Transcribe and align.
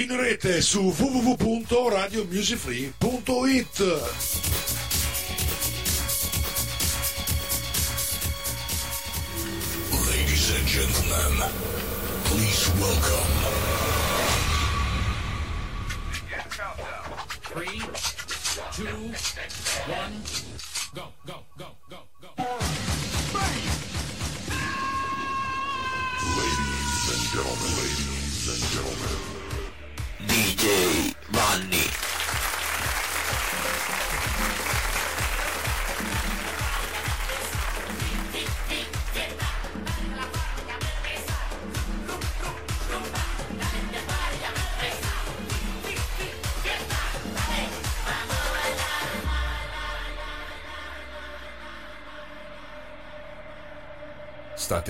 In 0.00 0.16
rete 0.16 0.62
su 0.62 0.94
www.radiomusicfree.it. 0.96 3.80
Ladies 10.08 10.56
and 10.56 10.66
gentlemen, 10.66 11.44
please 12.24 12.72
welcome. 12.80 13.28
Three, 17.52 17.84
two, 18.72 19.12
one, 19.86 20.16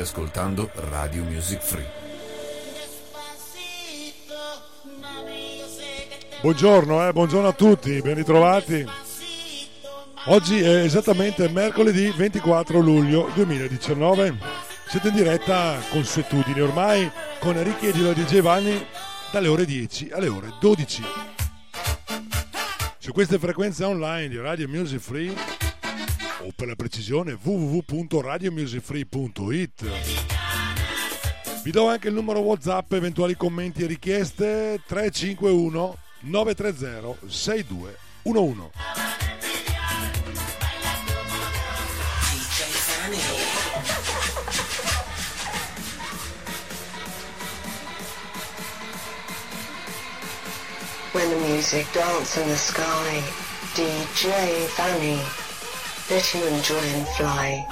State 0.00 0.02
ascoltando 0.02 0.70
Radio 0.74 1.24
Music 1.24 1.60
Free. 1.60 1.88
Buongiorno, 6.40 7.06
eh, 7.06 7.12
buongiorno 7.12 7.48
a 7.48 7.52
tutti, 7.52 8.00
ben 8.00 8.14
ritrovati. 8.14 8.86
Oggi 10.26 10.60
è 10.60 10.82
esattamente 10.82 11.48
mercoledì 11.48 12.12
24 12.16 12.80
luglio 12.80 13.30
2019. 13.34 14.38
Siete 14.88 15.08
in 15.08 15.14
diretta 15.14 15.78
consuetudine 15.90 16.60
ormai 16.60 17.10
con 17.38 17.62
Richiedilo 17.62 18.12
di 18.12 18.24
Giovanni 18.26 18.86
dalle 19.30 19.48
ore 19.48 19.64
10 19.64 20.10
alle 20.12 20.28
ore 20.28 20.54
12. 20.60 21.02
Su 22.98 23.12
queste 23.12 23.38
frequenze 23.38 23.84
online 23.84 24.28
di 24.28 24.38
Radio 24.38 24.68
Music 24.68 25.00
Free 25.00 25.59
o 26.42 26.52
per 26.54 26.68
la 26.68 26.74
precisione 26.74 27.38
www.radiomusicfree.it. 27.40 29.84
Vi 31.62 31.70
do 31.70 31.88
anche 31.88 32.08
il 32.08 32.14
numero 32.14 32.40
WhatsApp, 32.40 32.92
eventuali 32.92 33.36
commenti 33.36 33.82
e 33.82 33.86
richieste 33.86 34.82
351 34.86 35.96
930 36.20 37.16
6211. 37.26 38.70
When 51.12 51.28
the 51.28 51.36
music 51.48 51.86
dance 51.92 52.40
in 52.40 52.46
the 52.48 52.56
sky, 52.56 53.20
DJ 53.74 54.66
Fanny, 54.68 55.18
let 56.10 56.34
you 56.34 56.44
enjoy 56.44 56.78
and 56.78 57.06
fly. 57.08 57.66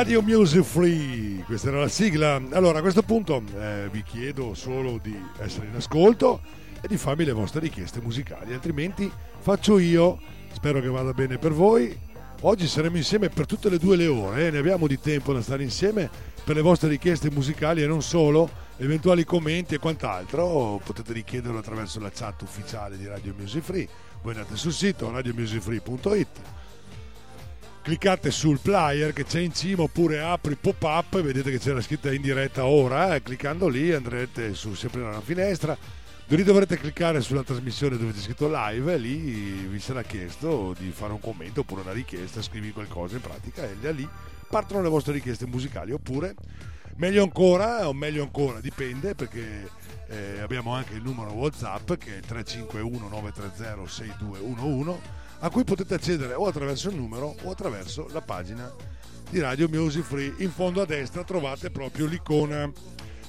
Radio 0.00 0.22
Music 0.22 0.62
Free, 0.62 1.42
questa 1.44 1.68
era 1.68 1.80
la 1.80 1.88
sigla. 1.88 2.40
Allora, 2.52 2.78
a 2.78 2.80
questo 2.80 3.02
punto 3.02 3.42
eh, 3.58 3.86
vi 3.92 4.02
chiedo 4.02 4.54
solo 4.54 4.96
di 4.96 5.14
essere 5.40 5.66
in 5.66 5.74
ascolto 5.74 6.40
e 6.80 6.88
di 6.88 6.96
farmi 6.96 7.26
le 7.26 7.32
vostre 7.32 7.60
richieste 7.60 8.00
musicali, 8.00 8.54
altrimenti 8.54 9.12
faccio 9.40 9.78
io. 9.78 10.18
Spero 10.52 10.80
che 10.80 10.88
vada 10.88 11.12
bene 11.12 11.36
per 11.36 11.52
voi. 11.52 11.94
Oggi 12.40 12.66
saremo 12.66 12.96
insieme 12.96 13.28
per 13.28 13.44
tutte 13.44 13.68
le 13.68 13.76
due 13.76 13.96
le 13.96 14.06
ore, 14.06 14.46
eh, 14.46 14.50
ne 14.50 14.56
abbiamo 14.56 14.86
di 14.86 14.98
tempo 14.98 15.34
da 15.34 15.42
stare 15.42 15.64
insieme 15.64 16.08
per 16.42 16.56
le 16.56 16.62
vostre 16.62 16.88
richieste 16.88 17.30
musicali 17.30 17.82
e 17.82 17.86
non 17.86 18.00
solo, 18.00 18.48
eventuali 18.78 19.24
commenti 19.24 19.74
e 19.74 19.78
quant'altro. 19.78 20.80
Potete 20.82 21.12
richiederlo 21.12 21.58
attraverso 21.58 22.00
la 22.00 22.10
chat 22.10 22.40
ufficiale 22.40 22.96
di 22.96 23.06
Radio 23.06 23.34
Music 23.36 23.62
Free. 23.62 23.86
Voi 24.22 24.32
andate 24.32 24.56
sul 24.56 24.72
sito 24.72 25.10
radiomusicfree.it 25.10 26.59
cliccate 27.82 28.30
sul 28.30 28.58
player 28.60 29.12
che 29.12 29.24
c'è 29.24 29.40
in 29.40 29.54
cima 29.54 29.82
oppure 29.82 30.20
apri 30.20 30.54
pop-up 30.54 31.14
e 31.14 31.22
vedete 31.22 31.50
che 31.50 31.58
c'è 31.58 31.72
la 31.72 31.80
scritta 31.80 32.12
in 32.12 32.20
diretta 32.20 32.66
ora 32.66 33.14
eh, 33.14 33.22
cliccando 33.22 33.68
lì 33.68 33.92
andrete 33.92 34.54
su 34.54 34.74
sempre 34.74 35.00
nella 35.00 35.20
finestra. 35.20 35.76
Lì 36.26 36.44
dovrete 36.44 36.78
cliccare 36.78 37.20
sulla 37.22 37.42
trasmissione 37.42 37.96
dove 37.96 38.12
c'è 38.12 38.20
scritto 38.20 38.48
live 38.48 38.92
e 38.92 38.98
lì 38.98 39.16
vi 39.16 39.80
sarà 39.80 40.02
chiesto 40.02 40.76
di 40.78 40.92
fare 40.92 41.12
un 41.12 41.18
commento 41.18 41.60
oppure 41.60 41.80
una 41.80 41.92
richiesta 41.92 42.40
scrivi 42.40 42.70
qualcosa 42.70 43.16
in 43.16 43.20
pratica 43.20 43.68
e 43.68 43.74
da 43.80 43.90
lì 43.90 44.08
partono 44.48 44.82
le 44.82 44.88
vostre 44.88 45.14
richieste 45.14 45.46
musicali. 45.46 45.90
Oppure 45.90 46.34
meglio 46.96 47.24
ancora 47.24 47.88
o 47.88 47.92
meglio 47.92 48.22
ancora 48.22 48.60
dipende 48.60 49.16
perché 49.16 49.68
eh, 50.06 50.40
abbiamo 50.40 50.72
anche 50.72 50.94
il 50.94 51.02
numero 51.02 51.32
whatsapp 51.32 51.94
che 51.94 52.18
è 52.18 52.20
351 52.20 53.08
930 53.08 53.88
6211 53.88 54.98
a 55.40 55.50
cui 55.50 55.64
potete 55.64 55.94
accedere 55.94 56.34
o 56.34 56.46
attraverso 56.46 56.88
il 56.90 56.96
numero 56.96 57.34
o 57.42 57.50
attraverso 57.50 58.08
la 58.12 58.20
pagina 58.20 58.70
di 59.30 59.40
Radio 59.40 59.68
Music 59.68 60.04
Free. 60.04 60.34
In 60.38 60.50
fondo 60.50 60.82
a 60.82 60.86
destra 60.86 61.24
trovate 61.24 61.70
proprio 61.70 62.06
l'icona 62.06 62.70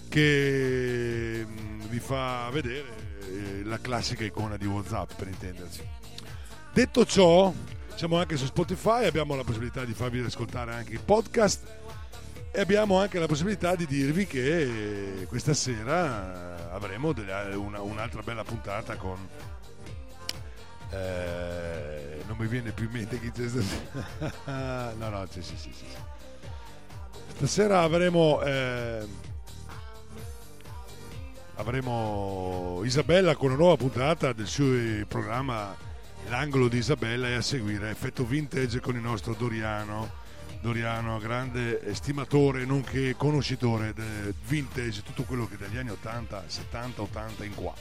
che 0.10 1.46
mm, 1.48 1.82
vi 1.90 2.00
fa 2.00 2.50
vedere 2.52 2.88
eh, 3.30 3.64
la 3.64 3.80
classica 3.80 4.24
icona 4.26 4.58
di 4.58 4.66
WhatsApp 4.66 5.14
per 5.14 5.28
intenderci. 5.28 5.88
Detto 6.74 7.06
ciò, 7.06 7.54
siamo 7.96 8.18
anche 8.18 8.36
su 8.36 8.46
Spotify, 8.46 9.06
abbiamo 9.06 9.36
la 9.36 9.44
possibilità 9.44 9.86
di 9.86 9.94
farvi 9.94 10.20
ascoltare 10.20 10.74
anche 10.74 10.94
i 10.96 11.00
podcast 11.04 11.66
e 12.52 12.60
abbiamo 12.60 13.00
anche 13.00 13.20
la 13.20 13.28
possibilità 13.28 13.76
di 13.76 13.86
dirvi 13.86 14.26
che 14.28 15.26
questa 15.30 15.54
sera 15.54 16.72
avremo 16.74 17.14
delle- 17.14 17.56
una- 17.56 17.82
un'altra 17.82 18.22
bella 18.22 18.44
puntata 18.44 18.96
con 18.98 19.18
eh, 20.92 22.24
non 22.28 22.38
mi 22.38 22.48
viene 22.48 22.72
più 22.72 22.86
in 22.86 22.92
mente 22.92 23.20
chi 23.20 23.32
c'è 23.32 23.48
stasera. 23.48 24.94
no, 24.98 25.10
no, 25.10 25.26
sì, 25.30 25.42
sì, 25.42 25.56
sì, 25.58 25.74
sì. 25.74 25.86
Stasera 27.36 27.82
avremo. 27.82 28.42
eh, 28.44 29.30
avremo 31.56 32.82
Isabella 32.84 33.36
con 33.36 33.50
una 33.50 33.58
nuova 33.58 33.78
puntata 33.78 34.34
del 34.34 34.48
suo 34.48 35.06
programma 35.08 35.76
l'angolo 36.28 36.68
di 36.68 36.78
Isabella 36.78 37.28
e 37.28 37.36
a 37.36 37.42
seguire 37.42 37.90
effetto 37.90 38.26
vintage 38.26 38.80
con 38.80 38.96
il 38.96 39.02
nostro 39.02 39.34
Doriano. 39.34 40.20
Doriano, 40.62 41.18
grande 41.18 41.82
estimatore 41.88 42.66
nonché 42.66 43.16
conoscitore 43.18 43.94
del 43.94 44.34
vintage, 44.46 45.02
tutto 45.02 45.24
quello 45.24 45.48
che 45.48 45.58
dagli 45.58 45.78
anni 45.78 45.90
80, 45.90 46.44
70, 46.46 47.02
80 47.02 47.46
in 47.46 47.56
qua. 47.56 47.74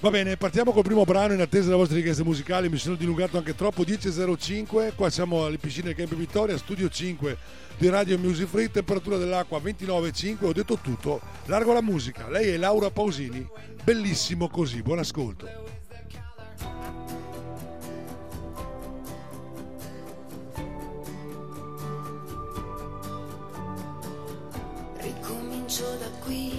Va 0.00 0.10
bene, 0.10 0.36
partiamo 0.36 0.70
col 0.70 0.84
primo 0.84 1.02
brano 1.02 1.32
in 1.32 1.40
attesa 1.40 1.64
delle 1.64 1.76
vostre 1.76 1.96
richieste 1.96 2.22
musicali. 2.22 2.68
Mi 2.68 2.78
sono 2.78 2.94
dilungato 2.94 3.36
anche 3.36 3.56
troppo. 3.56 3.82
10.05. 3.82 4.94
Qua 4.94 5.10
siamo 5.10 5.44
alle 5.44 5.58
piscine 5.58 5.92
Camp 5.92 6.14
Vittoria, 6.14 6.56
studio 6.56 6.88
5 6.88 7.36
di 7.76 7.88
Radio 7.88 8.16
Music 8.16 8.46
Free. 8.46 8.70
Temperatura 8.70 9.16
dell'acqua 9.16 9.58
29,5. 9.58 10.44
Ho 10.44 10.52
detto 10.52 10.78
tutto. 10.80 11.20
Largo 11.46 11.72
la 11.72 11.82
musica. 11.82 12.28
Lei 12.28 12.50
è 12.50 12.56
Laura 12.56 12.90
Pausini. 12.90 13.44
Bellissimo 13.82 14.48
così. 14.48 14.82
Buon 14.82 15.00
ascolto. 15.00 15.48
Ricomincio 25.00 25.96
da 25.98 26.08
qui 26.24 26.57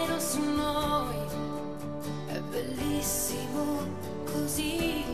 pieno 0.00 0.18
su 0.18 0.40
noi, 0.40 1.16
è 2.26 2.38
bellissimo 2.50 3.86
così, 4.24 5.04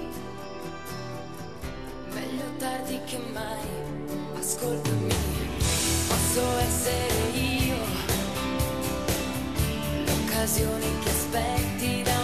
meglio 2.13 2.45
tardi 2.59 3.01
che 3.05 3.19
mai, 3.33 3.69
ascoltami, 4.39 5.15
posso 6.07 6.59
essere 6.59 7.31
io 7.35 7.77
l'occasione 10.05 10.87
che 11.03 11.11
aspetti 11.11 12.03
da 12.03 12.16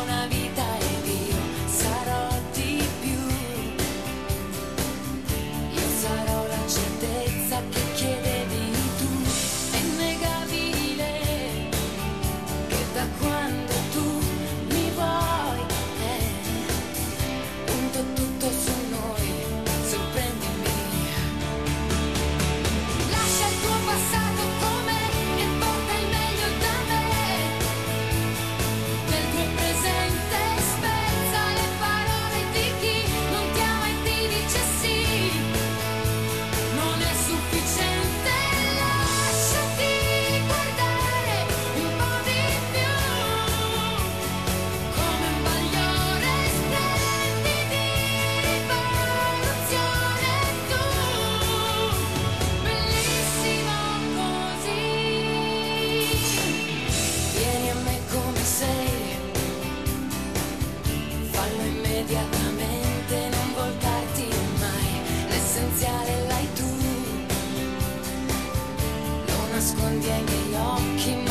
lo 69.73 69.83
nascondi 69.83 70.11
ai 70.11 70.23
miei 70.23 70.55
occhi 70.55 71.22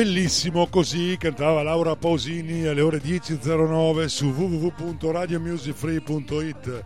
Bellissimo 0.00 0.66
così 0.68 1.16
cantava 1.18 1.62
Laura 1.62 1.94
Pausini 1.94 2.64
alle 2.64 2.80
ore 2.80 3.02
10.09 3.02 4.06
su 4.06 4.28
www.radiomusicfree.it. 4.28 6.84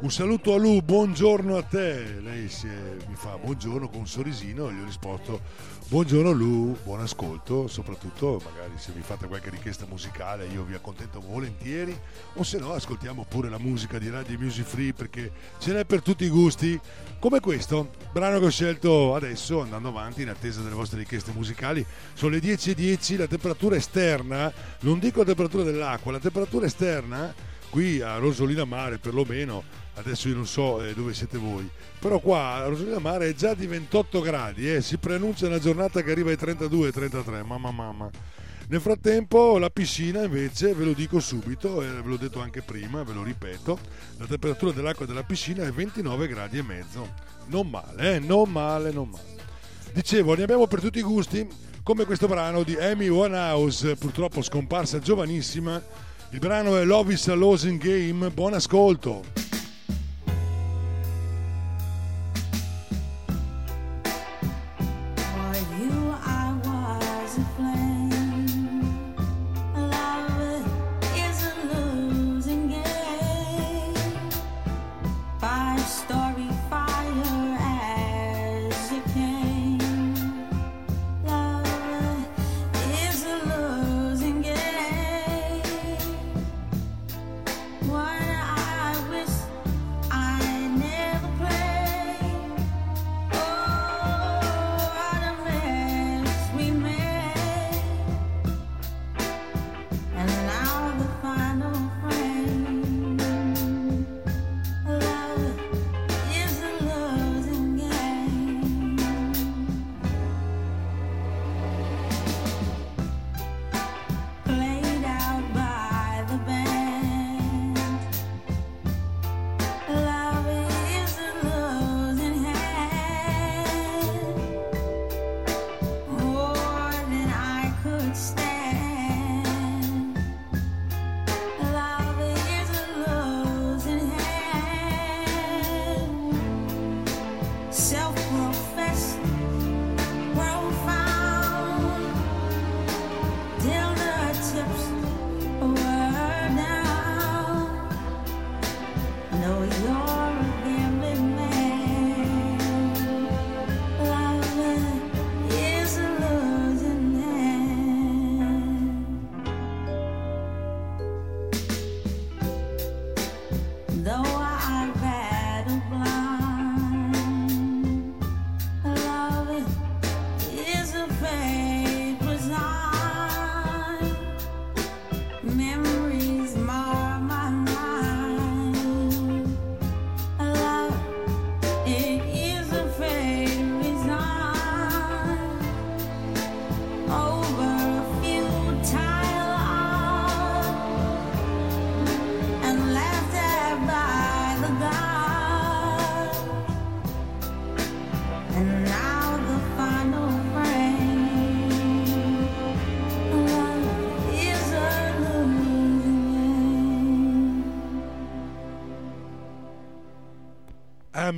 Un 0.00 0.10
saluto 0.10 0.54
a 0.54 0.58
Lu, 0.58 0.82
buongiorno 0.82 1.56
a 1.56 1.62
te. 1.62 2.18
Lei 2.20 2.46
è- 2.46 2.96
mi 3.06 3.14
fa 3.14 3.38
buongiorno 3.40 3.88
con 3.88 4.00
un 4.00 4.08
sorrisino 4.08 4.68
e 4.68 4.72
gli 4.72 4.80
ho 4.80 4.84
risposto 4.84 5.40
buongiorno 5.90 6.30
Lu, 6.30 6.76
buon 6.84 7.00
ascolto, 7.00 7.66
soprattutto 7.66 8.40
magari 8.44 8.74
se 8.76 8.92
vi 8.94 9.00
fate 9.02 9.26
qualche 9.26 9.50
richiesta 9.50 9.86
musicale 9.88 10.46
io 10.46 10.62
vi 10.62 10.74
accontento 10.74 11.20
volentieri 11.20 11.98
o 12.34 12.44
se 12.44 12.58
no 12.58 12.74
ascoltiamo 12.74 13.26
pure 13.28 13.50
la 13.50 13.58
musica 13.58 13.98
di 13.98 14.08
Radio 14.08 14.38
Music 14.38 14.64
Free 14.64 14.92
perché 14.92 15.32
ce 15.58 15.72
n'è 15.72 15.84
per 15.84 16.00
tutti 16.00 16.22
i 16.22 16.28
gusti. 16.28 16.78
Come 17.18 17.40
questo, 17.40 17.90
brano 18.12 18.38
che 18.38 18.44
ho 18.44 18.50
scelto 18.50 19.16
adesso 19.16 19.62
andando 19.62 19.88
avanti 19.88 20.22
in 20.22 20.28
attesa 20.28 20.62
delle 20.62 20.76
vostre 20.76 21.00
richieste 21.00 21.32
musicali. 21.32 21.84
Sono 22.14 22.30
le 22.30 22.38
10.10, 22.38 23.18
la 23.18 23.26
temperatura 23.26 23.74
esterna, 23.74 24.52
non 24.82 25.00
dico 25.00 25.18
la 25.18 25.24
temperatura 25.24 25.64
dell'acqua, 25.64 26.12
la 26.12 26.20
temperatura 26.20 26.66
esterna 26.66 27.34
qui 27.68 28.00
a 28.00 28.16
Rosolina 28.18 28.64
Mare 28.64 28.98
perlomeno 28.98 29.62
Adesso 29.94 30.28
io 30.28 30.34
non 30.34 30.46
so 30.46 30.82
eh, 30.82 30.94
dove 30.94 31.12
siete 31.12 31.36
voi, 31.36 31.68
però 31.98 32.20
qua 32.20 32.54
a 32.54 32.66
Rosolina 32.66 32.98
Mare 32.98 33.28
è 33.28 33.34
già 33.34 33.54
di 33.54 33.66
28 33.66 34.20
gradi, 34.20 34.72
eh, 34.72 34.80
si 34.80 34.96
preannuncia 34.96 35.46
una 35.46 35.58
giornata 35.58 36.02
che 36.02 36.10
arriva 36.10 36.30
ai 36.30 36.36
32-33, 36.36 37.44
mamma 37.44 37.70
mamma. 37.70 38.10
Nel 38.68 38.80
frattempo 38.80 39.58
la 39.58 39.68
piscina 39.68 40.22
invece, 40.22 40.74
ve 40.74 40.84
lo 40.84 40.92
dico 40.92 41.18
subito, 41.18 41.82
eh, 41.82 41.88
ve 41.88 42.08
l'ho 42.08 42.16
detto 42.16 42.40
anche 42.40 42.62
prima, 42.62 43.02
ve 43.02 43.12
lo 43.12 43.24
ripeto, 43.24 43.78
la 44.18 44.26
temperatura 44.26 44.70
dell'acqua 44.70 45.06
della 45.06 45.24
piscina 45.24 45.64
è 45.64 45.72
29 45.72 46.28
gradi 46.28 46.58
e 46.58 46.62
mezzo. 46.62 47.14
Non 47.46 47.68
male, 47.68 48.14
eh, 48.14 48.18
non 48.20 48.48
male, 48.48 48.92
non 48.92 49.08
male. 49.08 49.38
Dicevo, 49.92 50.36
ne 50.36 50.44
abbiamo 50.44 50.68
per 50.68 50.80
tutti 50.80 51.00
i 51.00 51.02
gusti, 51.02 51.46
come 51.82 52.04
questo 52.04 52.28
brano 52.28 52.62
di 52.62 52.76
Amy 52.76 53.08
Winehouse, 53.08 53.96
purtroppo 53.96 54.40
scomparsa 54.40 55.00
giovanissima. 55.00 55.82
Il 56.30 56.38
brano 56.38 56.76
è 56.76 56.84
Love 56.84 57.14
is 57.14 57.26
a 57.26 57.34
Losing 57.34 57.82
Game, 57.82 58.30
buon 58.30 58.54
ascolto. 58.54 59.24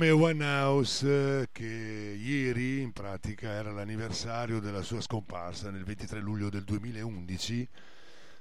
Amy 0.03 0.11
Winehouse 0.11 1.07
eh, 1.39 1.49
che 1.53 1.63
ieri 1.63 2.81
in 2.81 2.91
pratica 2.91 3.51
era 3.51 3.71
l'anniversario 3.71 4.59
della 4.59 4.81
sua 4.81 4.99
scomparsa 4.99 5.71
nel 5.71 5.85
23 5.85 6.19
luglio 6.19 6.49
del 6.49 6.65
2011 6.65 7.69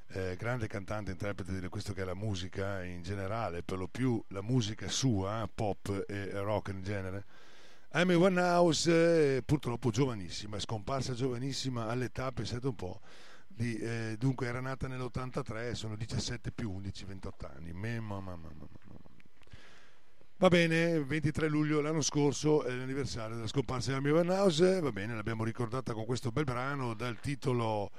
eh, 0.09 0.37
grande 0.37 0.67
cantante 0.67 1.13
interprete 1.13 1.61
di 1.61 1.69
questo 1.69 1.93
che 1.93 2.03
è 2.03 2.05
la 2.05 2.17
musica 2.17 2.83
in 2.83 3.05
generale 3.05 3.63
per 3.63 3.79
lo 3.79 3.87
più 3.87 4.21
la 4.31 4.43
musica 4.43 4.89
sua 4.89 5.49
pop 5.55 6.05
e 6.09 6.31
rock 6.41 6.71
in 6.71 6.83
genere. 6.83 7.25
Amy 7.91 8.15
Winehouse 8.15 9.37
eh, 9.37 9.43
purtroppo 9.45 9.91
giovanissima 9.91 10.59
scomparsa 10.59 11.15
giovanissima 11.15 11.87
all'età 11.87 12.33
pensate 12.33 12.67
un 12.67 12.75
po' 12.75 13.01
di, 13.47 13.77
eh, 13.77 14.17
dunque 14.19 14.49
era 14.49 14.61
nata 14.61 14.89
nell'83 14.89 15.73
sono 15.75 15.95
17 15.95 16.51
più 16.51 16.73
11 16.73 17.05
28 17.05 17.51
anni. 17.55 17.73
Me- 17.73 18.01
mamma, 18.01 18.35
mamma. 18.35 18.67
Va 20.43 20.49
bene, 20.49 20.99
23 21.05 21.47
luglio 21.47 21.81
l'anno 21.81 22.01
scorso 22.01 22.65
è 22.65 22.75
l'anniversario 22.75 23.37
della 23.37 23.47
scomparsa 23.47 23.93
di 23.93 23.99
Amy 23.99 24.11
Winehouse, 24.11 24.81
va 24.81 24.91
bene, 24.91 25.15
l'abbiamo 25.15 25.45
ricordata 25.45 25.93
con 25.93 26.05
questo 26.05 26.33
bel 26.33 26.43
brano 26.43 26.95
dal 26.95 27.21
titolo 27.21 27.93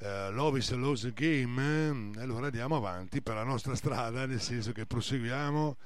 eh, 0.00 0.28
Love 0.32 0.58
is 0.58 0.72
a 0.72 0.74
Lose 0.74 1.12
Game, 1.12 2.10
e 2.16 2.20
allora 2.20 2.46
andiamo 2.46 2.74
avanti 2.74 3.22
per 3.22 3.36
la 3.36 3.44
nostra 3.44 3.76
strada, 3.76 4.26
nel 4.26 4.40
senso 4.40 4.72
che 4.72 4.86
proseguiamo. 4.86 5.76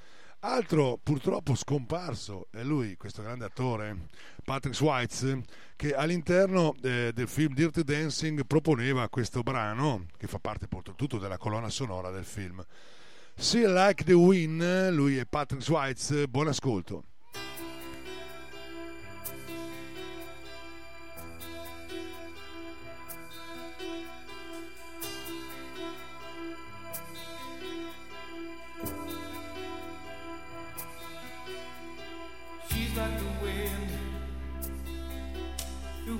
Altro 0.41 0.99
purtroppo 1.03 1.55
scomparso 1.55 2.47
è 2.53 2.63
lui, 2.63 2.97
questo 2.97 3.21
grande 3.21 3.45
attore, 3.45 4.07
Patrick 4.43 4.77
Swayze, 4.77 5.43
che 5.77 5.95
all'interno 5.95 6.75
eh, 6.81 7.11
del 7.13 7.29
film 7.29 7.53
Dirty 7.53 7.83
Dancing 7.83 8.47
proponeva 8.47 9.11
questo 9.11 9.43
brano, 9.43 10.07
che 10.17 10.27
fa 10.27 10.39
parte 10.39 10.69
oltretutto 10.73 11.19
della 11.19 11.37
colonna 11.37 11.69
sonora 11.69 12.09
del 12.09 12.25
film. 12.25 12.65
See 13.41 13.67
Like 13.67 14.05
the 14.05 14.15
Win, 14.15 14.91
lui 14.91 15.17
è 15.17 15.25
Patrick 15.25 15.63
Swayze, 15.63 16.27
buon 16.27 16.49
ascolto. 16.49 17.05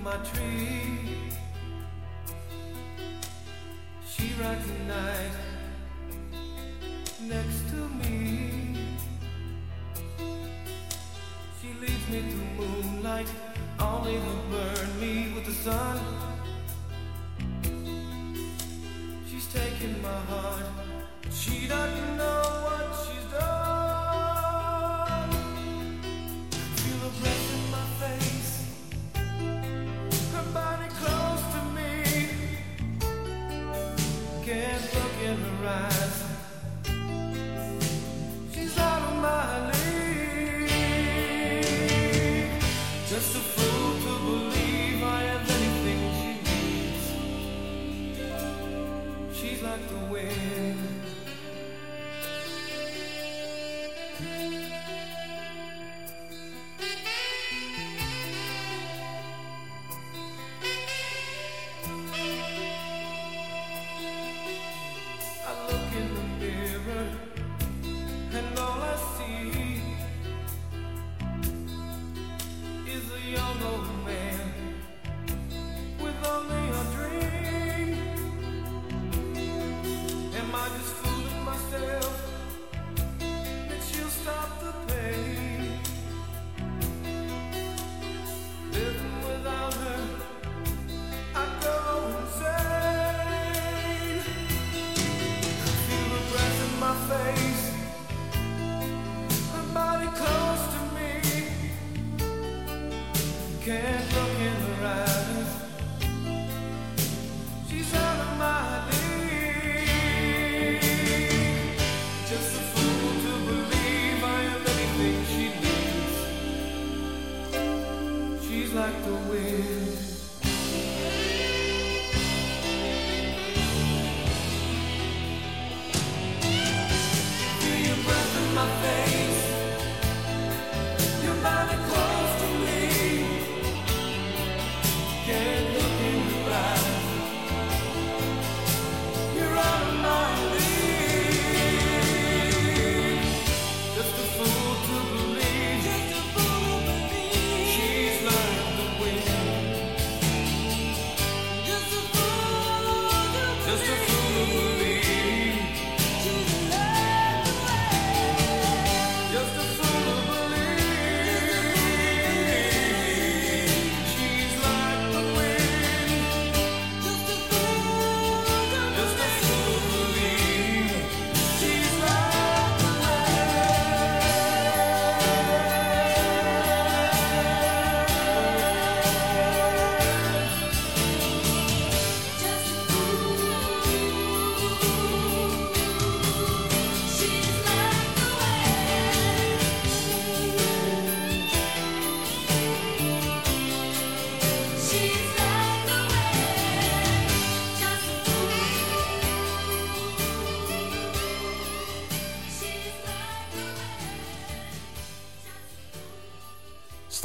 My 0.09 0.17
tree. 0.25 1.35
She 4.07 4.33
rides 4.41 4.67
the 4.67 4.79
night 4.85 5.28
sun. 15.69 16.08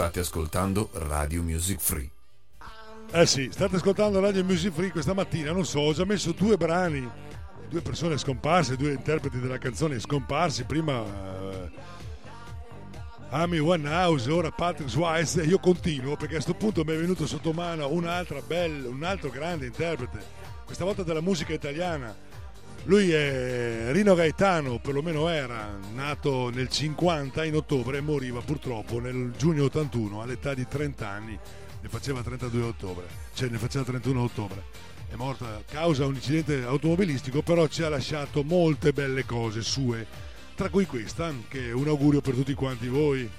State 0.04 0.20
ascoltando 0.20 0.90
Radio 0.92 1.42
Music 1.44 1.80
Free. 1.80 2.10
Eh 3.12 3.26
sì, 3.26 3.48
state 3.50 3.78
ascoltando 3.78 4.20
Radio 4.20 4.44
Music 4.44 4.74
Free 4.74 4.92
questa 4.92 5.14
mattina, 5.14 5.54
non 5.54 5.66
so, 5.66 5.80
ho 5.80 5.94
già 5.94 6.04
messo 6.04 6.34
due 6.34 6.58
brani, 6.58 7.10
due 7.70 7.80
persone 7.80 8.18
scomparse, 8.18 8.76
due 8.76 8.92
interpreti 8.92 9.40
della 9.40 9.58
canzone 9.58 9.98
scomparsi, 10.02 10.66
prima 10.66 11.06
eh, 11.06 11.72
Amy 13.30 13.60
Winehouse, 13.60 14.30
ora 14.30 14.52
Patrick 14.52 14.90
Swayze 14.90 15.44
e 15.44 15.46
io 15.46 15.60
continuo 15.60 16.18
perché 16.18 16.36
a 16.36 16.44
questo 16.44 16.56
punto 16.56 16.84
mi 16.84 16.92
è 16.92 16.98
venuto 16.98 17.26
sotto 17.26 17.54
mano 17.54 17.90
un 17.90 18.06
altro 18.06 18.44
grande 19.30 19.66
interprete, 19.68 20.22
questa 20.66 20.84
volta 20.84 21.04
della 21.04 21.22
musica 21.22 21.54
italiana. 21.54 22.14
Lui 22.86 23.12
è 23.12 23.92
Rino 23.92 24.14
Gaetano, 24.14 24.78
perlomeno 24.80 25.30
era 25.30 25.80
nato 25.94 26.50
nel 26.50 26.68
50 26.68 27.46
in 27.46 27.56
ottobre 27.56 28.00
e 28.00 28.02
moriva 28.02 28.42
purtroppo 28.42 29.00
nel 29.00 29.32
giugno 29.38 29.64
81 29.64 30.22
all'età 30.22 30.54
di 30.54 30.68
30 30.68 31.08
anni, 31.08 31.40
ne 31.82 31.88
faceva 31.88 32.22
32 32.22 32.62
a 32.62 32.66
ottobre, 32.66 33.06
cioè 33.34 33.48
ne 33.48 33.58
faceva 33.58 33.86
31 33.86 34.20
a 34.20 34.24
ottobre. 34.24 34.64
È 35.10 35.16
morto 35.16 35.46
a 35.46 35.62
causa 35.66 36.06
un 36.06 36.16
incidente 36.16 36.64
automobilistico, 36.64 37.42
però 37.42 37.68
ci 37.68 37.84
ha 37.84 37.90
lasciato 37.90 38.44
molte 38.44 38.92
belle 38.92 39.26
cose 39.26 39.62
sue, 39.62 40.06
tra 40.54 40.68
cui 40.68 40.86
questa, 40.86 41.32
che 41.48 41.70
è 41.70 41.72
un 41.72 41.88
augurio 41.88 42.20
per 42.20 42.34
tutti 42.34 42.54
quanti 42.54 42.88
voi. 42.88 43.30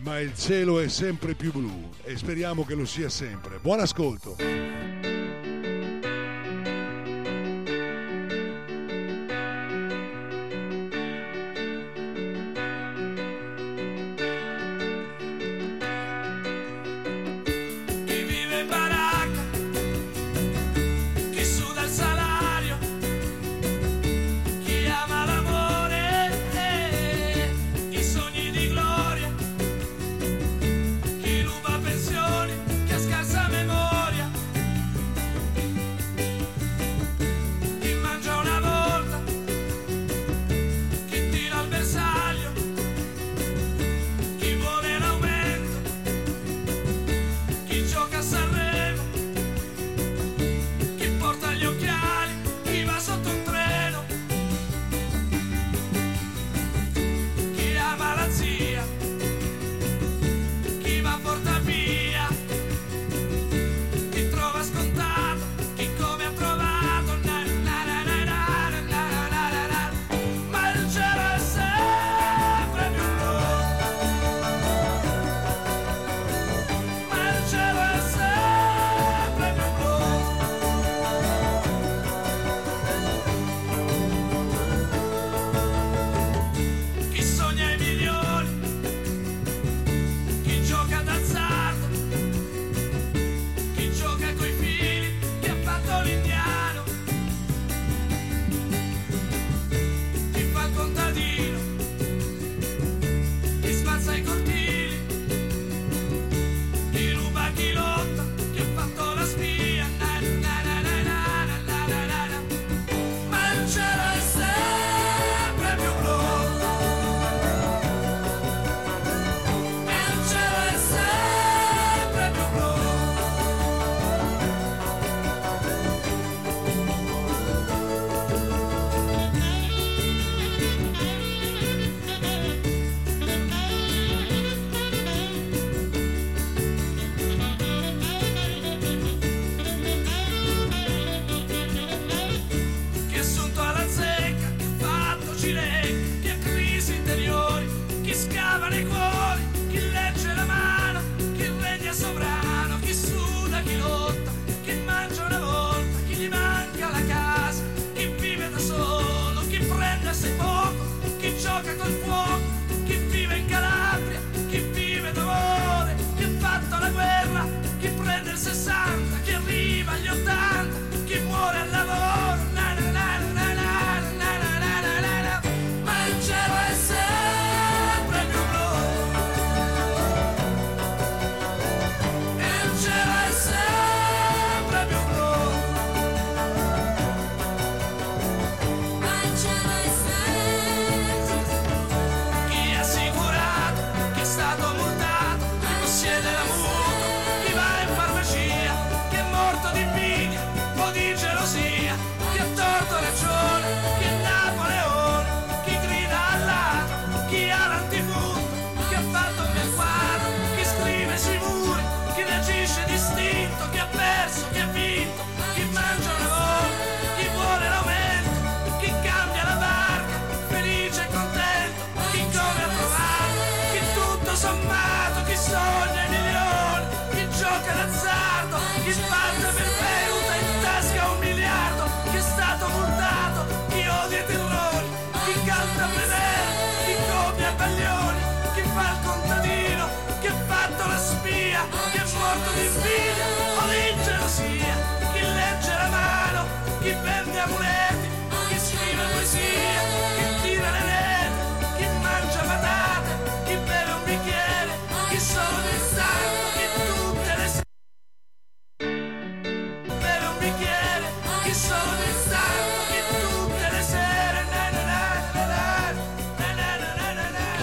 Ma 0.00 0.20
il 0.20 0.34
cielo 0.36 0.80
è 0.80 0.88
sempre 0.88 1.32
più 1.32 1.50
blu 1.50 1.90
e 2.02 2.14
speriamo 2.18 2.66
che 2.66 2.74
lo 2.74 2.84
sia 2.84 3.08
sempre. 3.08 3.58
Buon 3.58 3.80
ascolto! 3.80 5.15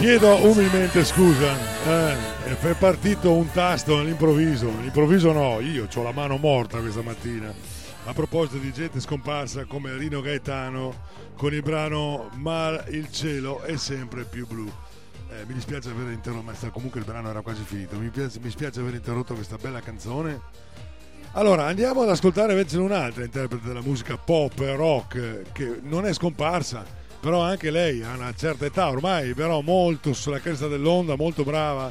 Chiedo 0.03 0.35
umilmente 0.45 1.05
scusa, 1.05 1.55
eh, 1.87 2.17
è 2.59 2.73
partito 2.73 3.31
un 3.31 3.49
tasto 3.53 3.99
all'improvviso. 3.99 4.67
All'improvviso 4.67 5.31
no, 5.31 5.61
io 5.61 5.87
ho 5.95 6.03
la 6.03 6.11
mano 6.11 6.35
morta 6.35 6.79
questa 6.79 7.01
mattina. 7.01 7.53
A 8.03 8.11
proposito 8.11 8.57
di 8.57 8.73
gente 8.73 8.99
scomparsa 8.99 9.63
come 9.63 9.95
Rino 9.95 10.19
Gaetano 10.19 10.93
con 11.37 11.53
il 11.53 11.61
brano 11.61 12.29
Ma 12.33 12.83
il 12.89 13.13
cielo 13.13 13.61
è 13.61 13.77
sempre 13.77 14.25
più 14.25 14.45
blu. 14.45 14.69
Eh, 15.29 15.45
mi 15.45 15.53
dispiace 15.53 15.91
aver 15.91 16.11
interrotto, 16.11 16.69
comunque 16.71 16.99
il 16.99 17.05
brano 17.05 17.29
era 17.29 17.39
quasi 17.39 17.63
finito. 17.63 17.97
Mi 17.97 18.09
spiace, 18.11 18.39
mi 18.41 18.49
spiace 18.49 18.81
aver 18.81 18.95
interrotto 18.95 19.33
questa 19.35 19.55
bella 19.55 19.79
canzone. 19.79 20.37
Allora, 21.31 21.63
andiamo 21.67 22.01
ad 22.01 22.09
ascoltare 22.09 22.51
invece 22.51 22.77
un'altra 22.77 23.23
interprete 23.23 23.65
della 23.65 23.81
musica 23.81 24.17
pop 24.17 24.59
e 24.59 24.75
rock 24.75 25.53
che 25.53 25.79
non 25.81 26.05
è 26.05 26.13
scomparsa, 26.13 26.83
però 27.23 27.39
anche 27.39 27.71
lei 27.71 28.03
ha 28.03 28.15
una 28.15 28.33
certa 28.33 28.65
età 28.65 28.89
ormai, 28.89 29.33
però 29.33 29.61
molto 29.61 30.11
sulla 30.11 30.41
cresta 30.41 30.67
dell'onda, 30.67 31.15
molto 31.15 31.45
brava, 31.45 31.89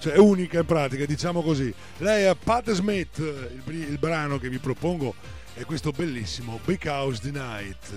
cioè 0.00 0.16
unica 0.16 0.58
in 0.58 0.66
pratica, 0.66 1.06
diciamo 1.06 1.40
così. 1.40 1.72
Lei 1.98 2.24
è 2.24 2.34
Pat 2.34 2.72
Smith, 2.72 3.18
il, 3.18 3.62
il 3.74 3.98
brano 3.98 4.38
che 4.38 4.48
vi 4.48 4.58
propongo 4.58 5.14
è 5.54 5.64
questo 5.64 5.92
bellissimo 5.92 6.58
Big 6.64 6.84
House 6.86 7.20
the 7.20 7.30
Night. 7.30 7.94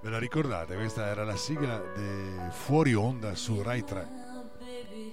Ve 0.00 0.08
la 0.08 0.18
ricordate? 0.18 0.74
Questa 0.74 1.06
era 1.06 1.22
la 1.22 1.36
sigla 1.36 1.76
de 1.94 2.50
Fuori 2.52 2.94
Onda 2.94 3.34
su 3.34 3.60
Rai 3.60 3.84
3. 3.84 4.08
Baby, 4.58 5.12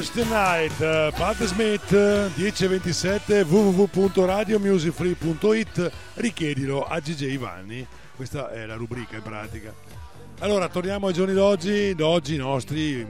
Because 0.00 0.18
Tonight, 0.18 0.72
Pat 1.14 1.44
Smith, 1.44 1.92
eh, 1.92 2.30
1027 2.34 3.42
www.radiomusicfree.it, 3.42 5.92
richiedilo 6.14 6.86
a 6.86 6.98
GJ 7.00 7.36
Vanni, 7.36 7.86
questa 8.16 8.50
è 8.50 8.64
la 8.64 8.76
rubrica 8.76 9.16
in 9.16 9.22
pratica. 9.22 9.74
Allora, 10.38 10.70
torniamo 10.70 11.08
ai 11.08 11.12
giorni 11.12 11.34
d'oggi, 11.34 11.94
d'oggi 11.94 12.38
nostri, 12.38 13.06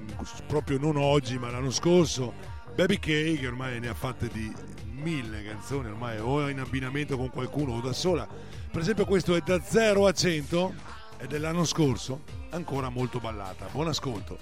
proprio 0.48 0.81
non 0.81 0.96
oggi 0.96 1.38
ma 1.38 1.48
l'anno 1.48 1.70
scorso, 1.70 2.33
Baby 2.74 2.98
K 2.98 3.38
che 3.38 3.46
ormai 3.46 3.79
ne 3.79 3.87
ha 3.87 3.94
fatte 3.94 4.26
di 4.26 4.53
mille 5.00 5.44
canzoni, 5.44 5.90
ormai 5.90 6.18
o 6.18 6.48
in 6.48 6.59
abbinamento 6.59 7.16
con 7.16 7.31
qualcuno 7.31 7.74
o 7.74 7.81
da 7.81 7.92
sola. 7.92 8.26
Per 8.26 8.81
esempio 8.81 9.05
questo 9.05 9.37
è 9.37 9.40
da 9.44 9.62
0 9.62 10.09
a 10.09 10.12
100, 10.12 10.74
è 11.18 11.26
dell'anno 11.26 11.64
scorso, 11.64 12.22
ancora 12.50 12.88
molto 12.88 13.20
ballata. 13.20 13.68
Buon 13.70 13.87
ascolto. 13.87 14.38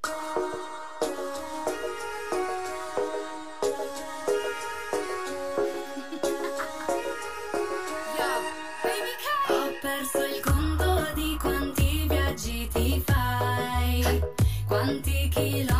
Ho 0.00 0.85
quanti 15.36 15.75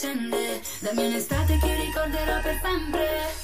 accende. 0.00 0.62
Dammi 0.80 1.06
un'estate 1.06 1.58
che 1.58 1.74
ricorderò 1.74 2.40
per 2.40 2.58
sempre. 2.62 3.39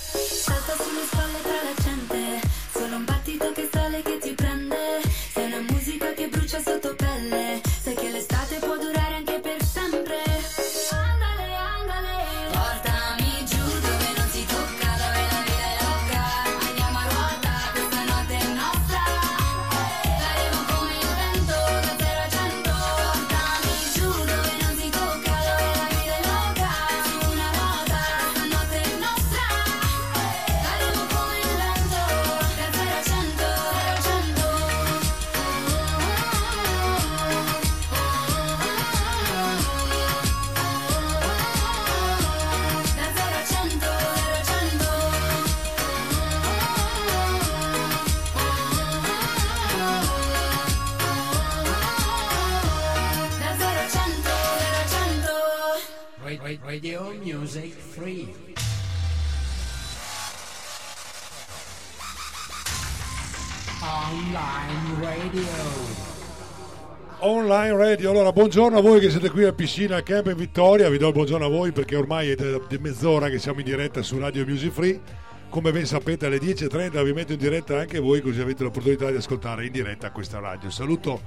buongiorno 68.37 68.77
a 68.77 68.83
voi 68.83 69.01
che 69.01 69.09
siete 69.09 69.31
qui 69.31 69.45
a 69.45 69.53
Piscina 69.55 69.97
a 69.97 70.03
Camp 70.03 70.27
in 70.27 70.37
Vittoria, 70.37 70.91
vi 70.91 70.99
do 70.99 71.07
il 71.07 71.15
buongiorno 71.15 71.47
a 71.47 71.49
voi 71.49 71.73
perché 71.73 71.97
ormai 71.97 72.29
è 72.29 72.35
da 72.35 72.61
mezz'ora 72.81 73.31
che 73.31 73.39
siamo 73.39 73.61
in 73.61 73.65
diretta 73.65 74.03
su 74.03 74.19
Radio 74.19 74.45
Music 74.45 74.73
Free. 74.73 75.01
Come 75.49 75.73
ben 75.73 75.87
sapete 75.87 76.27
alle 76.27 76.37
10.30 76.37 77.03
vi 77.03 77.15
metto 77.15 77.33
in 77.33 77.39
diretta 77.39 77.79
anche 77.79 77.99
voi 77.99 78.21
così 78.21 78.43
avete 78.43 78.63
l'opportunità 78.63 79.11
di 79.11 79.17
ascoltare 79.17 79.65
in 79.65 79.73
diretta 79.73 80.11
questa 80.11 80.39
radio. 80.39 80.69
Saluto 80.69 81.19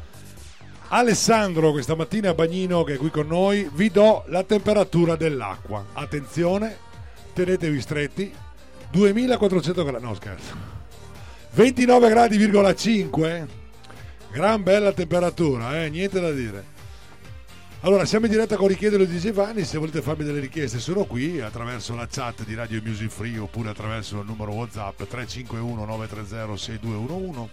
Alessandro 0.89 1.71
questa 1.71 1.95
mattina 1.95 2.29
a 2.29 2.33
Bagnino 2.35 2.83
che 2.83 2.93
è 2.93 2.97
qui 2.97 3.09
con 3.09 3.25
noi, 3.25 3.67
vi 3.73 3.89
do 3.89 4.23
la 4.27 4.43
temperatura 4.43 5.15
dell'acqua. 5.15 5.83
Attenzione, 5.93 6.77
tenetevi 7.33 7.81
stretti, 7.81 8.31
2400 8.91 9.83
gradi, 9.83 10.03
no 10.03 10.13
scherzo, 10.13 10.53
29 11.53 12.07
gradi,5, 12.07 13.25
eh? 13.25 13.45
gran 14.31 14.61
bella 14.61 14.91
temperatura, 14.91 15.83
eh? 15.83 15.89
niente 15.89 16.19
da 16.19 16.31
dire. 16.31 16.77
Allora, 17.81 18.03
siamo 18.03 18.25
in 18.25 18.31
diretta 18.31 18.57
con 18.57 18.67
Richiedelo 18.67 19.05
di 19.05 19.17
Giovanni, 19.19 19.63
se 19.63 19.77
volete 19.77 20.01
farmi 20.01 20.25
delle 20.25 20.41
richieste 20.41 20.79
sono 20.79 21.05
qui 21.05 21.39
attraverso 21.39 21.95
la 21.95 22.07
chat 22.11 22.43
di 22.43 22.53
Radio 22.53 22.81
Music 22.83 23.09
Free 23.09 23.37
oppure 23.37 23.69
attraverso 23.69 24.19
il 24.19 24.25
numero 24.25 24.51
WhatsApp 24.51 24.97
351 24.97 25.85
930 25.85 26.57
6211 26.57 27.49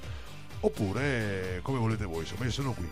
oppure 0.61 1.61
come 1.63 1.79
volete 1.79 2.07
voi, 2.07 2.23
insomma 2.23 2.45
io 2.45 2.51
sono 2.51 2.73
qui. 2.73 2.91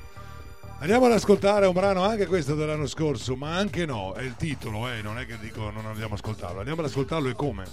Andiamo 0.79 1.07
ad 1.07 1.13
ascoltare 1.13 1.67
un 1.67 1.73
brano 1.73 2.05
anche 2.05 2.27
questo 2.27 2.55
dell'anno 2.55 2.87
scorso, 2.87 3.35
ma 3.35 3.57
anche 3.57 3.85
no, 3.85 4.13
è 4.13 4.23
il 4.23 4.37
titolo, 4.37 4.89
eh, 4.89 5.03
non 5.03 5.19
è 5.19 5.27
che 5.27 5.37
dico 5.41 5.71
non 5.71 5.87
andiamo 5.87 6.15
ad 6.15 6.21
ascoltarlo, 6.23 6.59
andiamo 6.59 6.83
ad 6.83 6.87
ascoltarlo 6.87 7.29
e 7.29 7.35
come. 7.35 7.65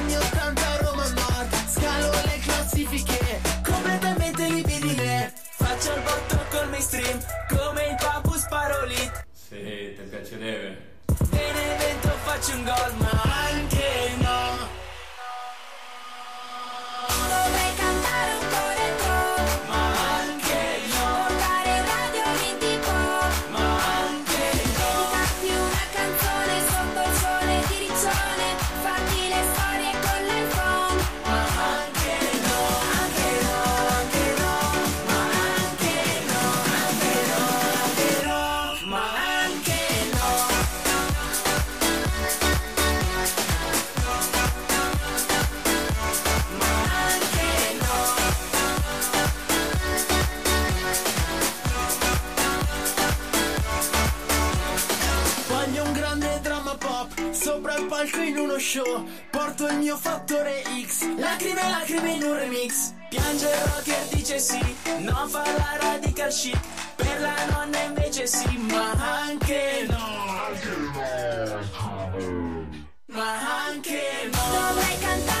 Anni 0.00 0.16
80 0.16 0.76
Roma 0.80 1.06
Nord. 1.08 1.54
Scalo 1.68 2.10
le 2.24 2.38
classifiche 2.42 3.40
Completamente 3.62 4.48
libidine 4.48 5.30
Faccio 5.58 5.92
il 5.92 6.00
botto 6.00 6.38
col 6.48 6.68
mainstream 6.70 7.20
Come 7.48 7.84
il 7.84 7.96
papu 8.00 8.32
sparo 8.32 8.86
lì 8.86 9.10
Sì, 9.32 9.94
ti 9.94 10.02
piacerebbe. 10.08 10.88
Benevento 11.28 12.08
faccio 12.24 12.52
un 12.54 12.64
gol 12.64 12.94
ma 12.98 13.22
anche 13.50 14.16
show. 58.70 59.04
Porto 59.30 59.66
il 59.66 59.78
mio 59.78 59.96
fattore 59.96 60.62
X. 60.86 61.16
Lacrime, 61.16 61.60
lacrime 61.68 62.12
in 62.12 62.22
un 62.22 62.34
remix. 62.34 62.92
Piange 63.08 63.48
il 63.48 63.72
rocker 63.72 64.02
dice 64.12 64.38
sì. 64.38 64.76
Non 64.98 65.28
fa 65.28 65.42
la 65.44 65.76
radical 65.80 66.30
chic 66.30 66.58
Per 66.94 67.20
la 67.20 67.34
nonna 67.50 67.80
invece 67.80 68.26
sì 68.26 68.56
Ma 68.58 68.92
anche 69.24 69.86
no. 69.88 69.98
Ma 73.06 73.66
anche 73.66 74.30
no. 74.30 74.38
Dovrei 74.52 74.98
cantare 75.00 75.39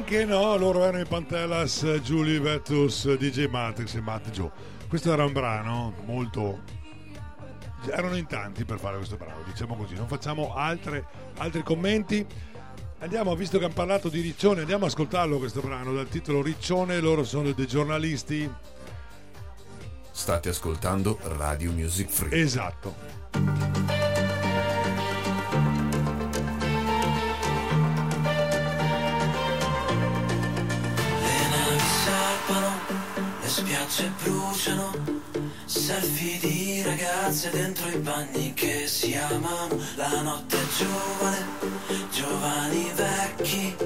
anche 0.00 0.24
no, 0.24 0.56
loro 0.56 0.82
erano 0.82 1.02
i 1.02 1.04
Pantelas, 1.04 1.84
Julie 2.02 2.40
Vetus, 2.40 3.16
DJ 3.16 3.48
Matrix 3.48 3.94
e 3.96 4.00
Matt 4.00 4.30
Joe. 4.30 4.50
Questo 4.88 5.12
era 5.12 5.26
un 5.26 5.32
brano 5.32 5.92
molto. 6.06 6.60
Erano 7.84 8.16
in 8.16 8.26
tanti 8.26 8.64
per 8.64 8.78
fare 8.78 8.96
questo 8.96 9.16
brano, 9.16 9.42
diciamo 9.44 9.76
così. 9.76 9.94
Non 9.96 10.08
facciamo 10.08 10.54
altre- 10.54 11.04
altri 11.36 11.62
commenti. 11.62 12.26
Andiamo, 13.00 13.34
visto 13.36 13.58
che 13.58 13.66
hanno 13.66 13.74
parlato 13.74 14.08
di 14.08 14.22
Riccione, 14.22 14.60
andiamo 14.60 14.86
ad 14.86 14.90
ascoltarlo 14.90 15.36
questo 15.36 15.60
brano 15.60 15.92
dal 15.92 16.08
titolo 16.08 16.40
Riccione. 16.40 16.98
Loro 16.98 17.22
sono 17.22 17.52
dei 17.52 17.66
giornalisti. 17.66 18.50
State 20.10 20.48
ascoltando 20.48 21.18
Radio 21.36 21.72
Music 21.72 22.08
Free. 22.08 22.40
Esatto. 22.40 23.99
Spiagge 33.90 34.12
bruciano, 34.22 34.92
selfie 35.64 36.38
di 36.38 36.82
ragazze 36.82 37.50
dentro 37.50 37.88
i 37.88 37.96
bagni 37.96 38.54
che 38.54 38.86
si 38.86 39.14
amano, 39.14 39.76
la 39.96 40.22
notte 40.22 40.56
è 40.56 40.66
giovane, 40.78 41.46
giovani 42.12 42.92
vecchi, 42.94 43.76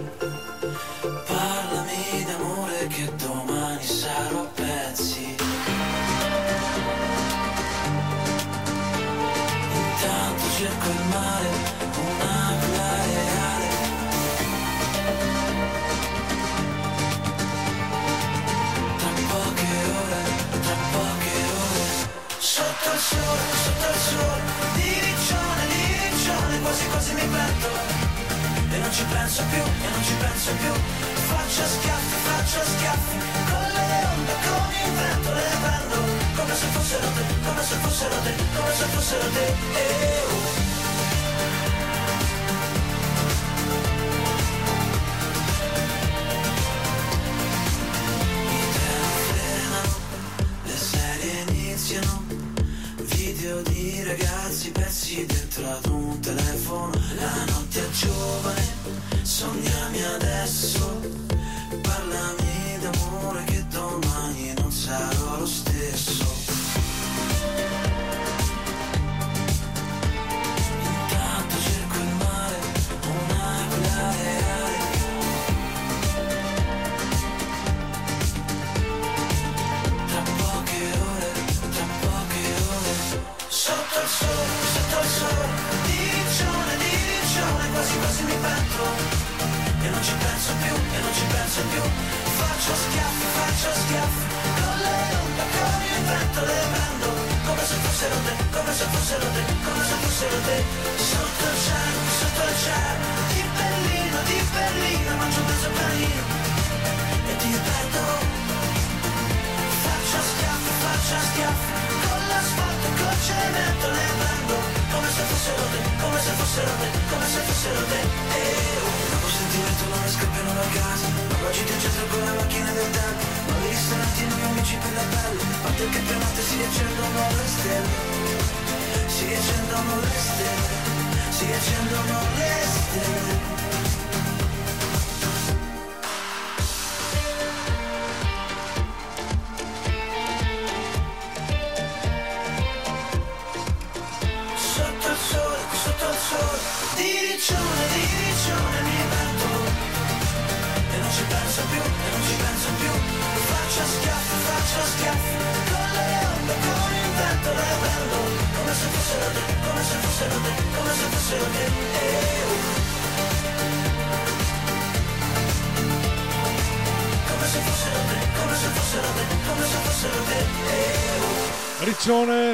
parlami 1.01 2.25
d'amore 2.27 2.87
che 2.89 3.11
domani 3.17 3.83
sarò 3.83 4.47
sole, 23.05 23.45
sotto 23.65 23.87
il 23.93 24.01
sole 24.01 24.43
Di 24.75 24.91
riccione, 25.09 25.65
Quasi 26.65 26.87
quasi 26.89 27.13
mi 27.13 27.27
pento 27.29 27.69
E 28.73 28.79
non 28.79 28.93
ci 28.93 29.05
penso 29.05 29.43
più, 29.51 29.63
e 29.63 29.89
non 29.91 30.03
ci 30.03 30.15
penso 30.15 30.51
più 30.53 30.73
Faccio 31.29 31.65
schiaffi, 31.75 32.17
faccio 32.29 32.61
schiaffi 32.65 33.17
Con 33.51 33.69
le 33.77 33.89
onde, 34.13 34.35
con 34.45 34.69
il 34.73 34.93
vento 34.99 35.33
Le 35.33 35.47
prendo 35.63 35.97
come 36.35 36.55
se 36.55 36.67
fossero 36.67 37.09
te 37.17 37.23
Come 37.45 37.63
se 37.63 37.75
fossero 37.77 38.17
te, 38.25 38.35
come 38.57 38.75
se 38.75 38.85
fossero 38.85 39.31
te 39.31 39.47
Eh, 39.47 40.23
oh. 40.31 40.44
Video 53.45 53.61
di 53.61 54.03
ragazzi 54.03 54.71
persi 54.71 55.27
dentro 55.27 55.69
ad 55.69 55.85
un 55.89 56.19
telefono. 56.19 56.95
La 57.17 57.45
notte 57.45 57.87
è 57.87 57.91
giovane, 57.91 58.63
sognami 59.21 60.03
adesso. 60.03 60.99
Parlami 61.83 62.79
d'amore 62.81 63.45
che 63.45 63.63
domani 63.69 64.55
non 64.57 64.73
sarò 64.73 65.41
lo 65.41 65.45
stesso 65.47 65.74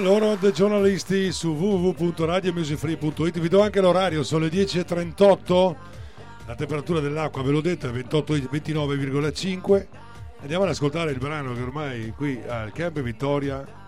loro 0.00 0.36
The 0.36 0.52
Giornalisti 0.52 1.30
su 1.32 1.50
www.radiomusicfree.it 1.50 3.38
vi 3.38 3.48
do 3.48 3.62
anche 3.62 3.80
l'orario, 3.80 4.22
sono 4.22 4.44
le 4.44 4.50
10.38 4.50 5.74
la 6.46 6.54
temperatura 6.54 7.00
dell'acqua 7.00 7.42
ve 7.42 7.50
l'ho 7.50 7.60
detta 7.60 7.88
è 7.88 7.92
29,5 7.92 9.86
andiamo 10.40 10.64
ad 10.64 10.70
ascoltare 10.70 11.10
il 11.10 11.18
brano 11.18 11.52
che 11.54 11.62
ormai 11.62 12.12
qui 12.16 12.40
al 12.46 12.72
Camp 12.72 13.00
Vittoria 13.00 13.78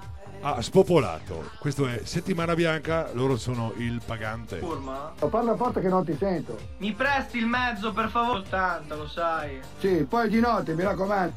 ha 0.45 0.61
spopolato. 0.61 1.51
Questo 1.59 1.87
è 1.87 2.01
Settimana 2.03 2.55
Bianca, 2.55 3.11
loro 3.13 3.37
sono 3.37 3.73
il 3.77 4.01
pagante. 4.05 4.59
Forma? 4.59 5.13
Oh, 5.21 5.29
parla 5.29 5.55
forte 5.57 5.81
che 5.81 5.89
non 5.89 6.05
ti 6.05 6.17
sento. 6.19 6.59
Mi 6.79 6.93
presti 6.93 7.39
il 7.39 7.47
mezzo 7.47 7.93
per 7.93 8.09
favore? 8.09 8.41
80 8.41 8.95
lo 8.95 9.07
sai. 9.07 9.61
Sì, 9.79 10.05
poi 10.09 10.29
di 10.29 10.41
notte 10.41 10.75
mi 10.75 10.83
raccomando. 10.83 11.33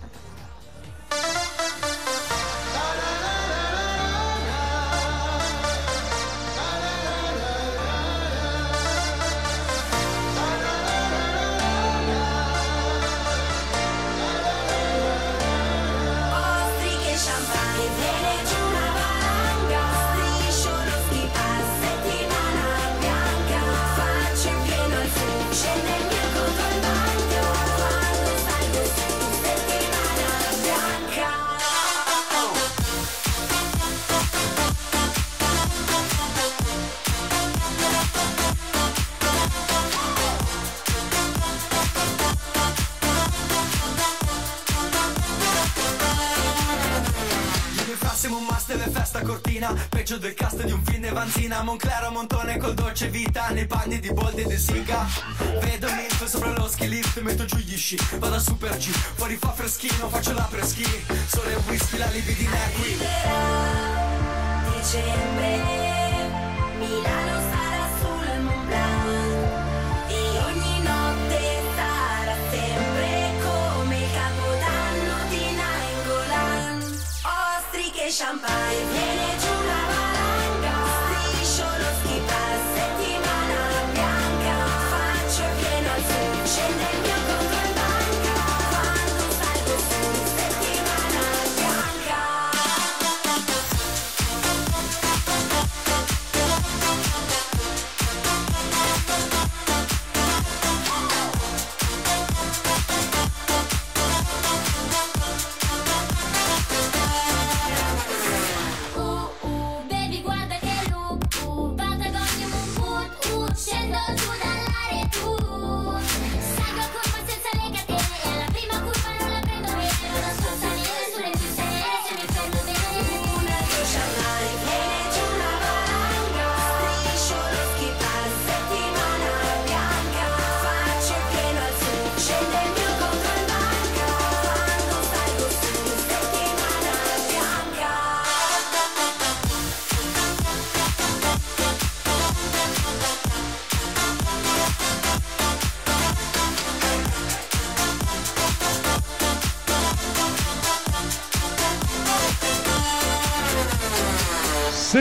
existe 57.85 58.17
para 58.17 58.39
superar 58.39 58.64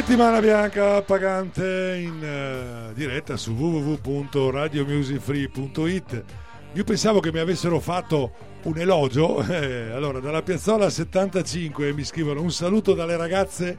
Settimana 0.06 0.38
Bianca 0.38 1.00
Pagante 1.00 1.96
in 1.96 2.90
uh, 2.90 2.92
diretta 2.92 3.38
su 3.38 3.52
www.radiomusicfree.it. 3.52 6.24
Io 6.74 6.84
pensavo 6.84 7.20
che 7.20 7.32
mi 7.32 7.38
avessero 7.38 7.80
fatto 7.80 8.32
un 8.64 8.76
elogio. 8.76 9.38
Eh, 9.48 9.92
allora, 9.92 10.20
dalla 10.20 10.42
Piazzola 10.42 10.90
75 10.90 11.94
mi 11.94 12.04
scrivono 12.04 12.42
un 12.42 12.52
saluto 12.52 12.92
dalle 12.92 13.16
ragazze 13.16 13.78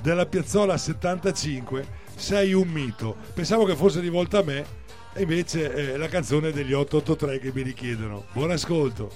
della 0.00 0.26
Piazzola 0.26 0.76
75, 0.76 1.84
sei 2.14 2.52
un 2.52 2.68
mito. 2.68 3.16
Pensavo 3.34 3.64
che 3.64 3.74
fosse 3.74 3.98
rivolta 3.98 4.38
a 4.38 4.44
me, 4.44 4.64
e 5.12 5.22
invece 5.22 5.74
è 5.74 5.94
eh, 5.94 5.96
la 5.96 6.06
canzone 6.06 6.52
degli 6.52 6.72
883 6.72 7.40
che 7.40 7.50
mi 7.52 7.62
richiedono. 7.62 8.26
Buon 8.32 8.52
ascolto. 8.52 9.10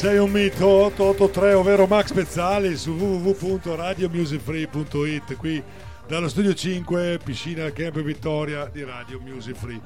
Sei 0.00 0.16
un 0.16 0.30
mito 0.30 0.66
883, 0.66 1.52
ovvero 1.52 1.86
Max 1.86 2.14
Pezzali 2.14 2.74
su 2.74 2.92
www.radiomusicfree.it 2.92 5.36
qui 5.36 5.62
dallo 6.08 6.26
studio 6.26 6.54
5, 6.54 7.18
piscina 7.22 7.70
Camp 7.70 8.00
Vittoria 8.00 8.64
di 8.64 8.82
Radio 8.82 9.20
Music 9.20 9.54
Free. 9.54 9.78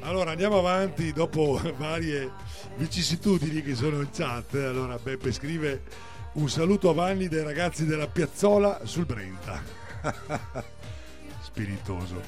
Allora 0.00 0.32
andiamo 0.32 0.58
avanti 0.58 1.10
dopo 1.10 1.58
varie 1.78 2.30
vicissitudini 2.76 3.62
che 3.62 3.74
sono 3.74 4.02
in 4.02 4.10
chat. 4.12 4.56
Allora 4.56 4.98
Beppe 5.02 5.32
scrive 5.32 5.84
un 6.34 6.50
saluto 6.50 6.90
a 6.90 6.92
Vanni 6.92 7.26
dai 7.26 7.42
ragazzi 7.42 7.86
della 7.86 8.08
Piazzola 8.08 8.82
sul 8.84 9.06
Brenta. 9.06 9.62
Spiritoso 11.40 12.20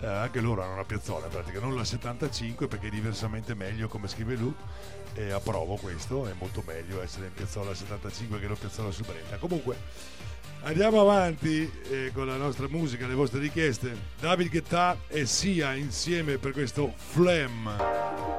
eh, 0.00 0.06
anche 0.06 0.40
loro 0.40 0.62
hanno 0.62 0.74
una 0.74 0.84
piazzola 0.84 1.26
pratica, 1.26 1.60
non 1.60 1.74
la 1.74 1.84
75 1.84 2.68
perché 2.68 2.88
è 2.88 2.90
diversamente 2.90 3.54
meglio 3.54 3.88
come 3.88 4.08
scrive 4.08 4.34
lui 4.34 4.54
e 5.14 5.30
approvo 5.30 5.76
questo, 5.76 6.26
è 6.26 6.32
molto 6.38 6.62
meglio 6.66 7.02
essere 7.02 7.26
in 7.26 7.32
piazzola 7.32 7.74
75 7.74 8.38
che 8.38 8.46
non 8.46 8.58
piazzola 8.58 8.90
su 8.90 9.02
subretta. 9.02 9.36
Comunque 9.36 9.76
andiamo 10.62 11.00
avanti 11.00 11.70
eh, 11.90 12.10
con 12.12 12.26
la 12.26 12.36
nostra 12.36 12.68
musica, 12.68 13.06
le 13.06 13.14
vostre 13.14 13.40
richieste. 13.40 13.96
David 14.20 14.50
Guetta 14.50 14.98
e 15.08 15.24
Sia 15.24 15.74
insieme 15.74 16.38
per 16.38 16.52
questo 16.52 16.92
Flam. 16.94 17.66
Oh. 17.78 18.36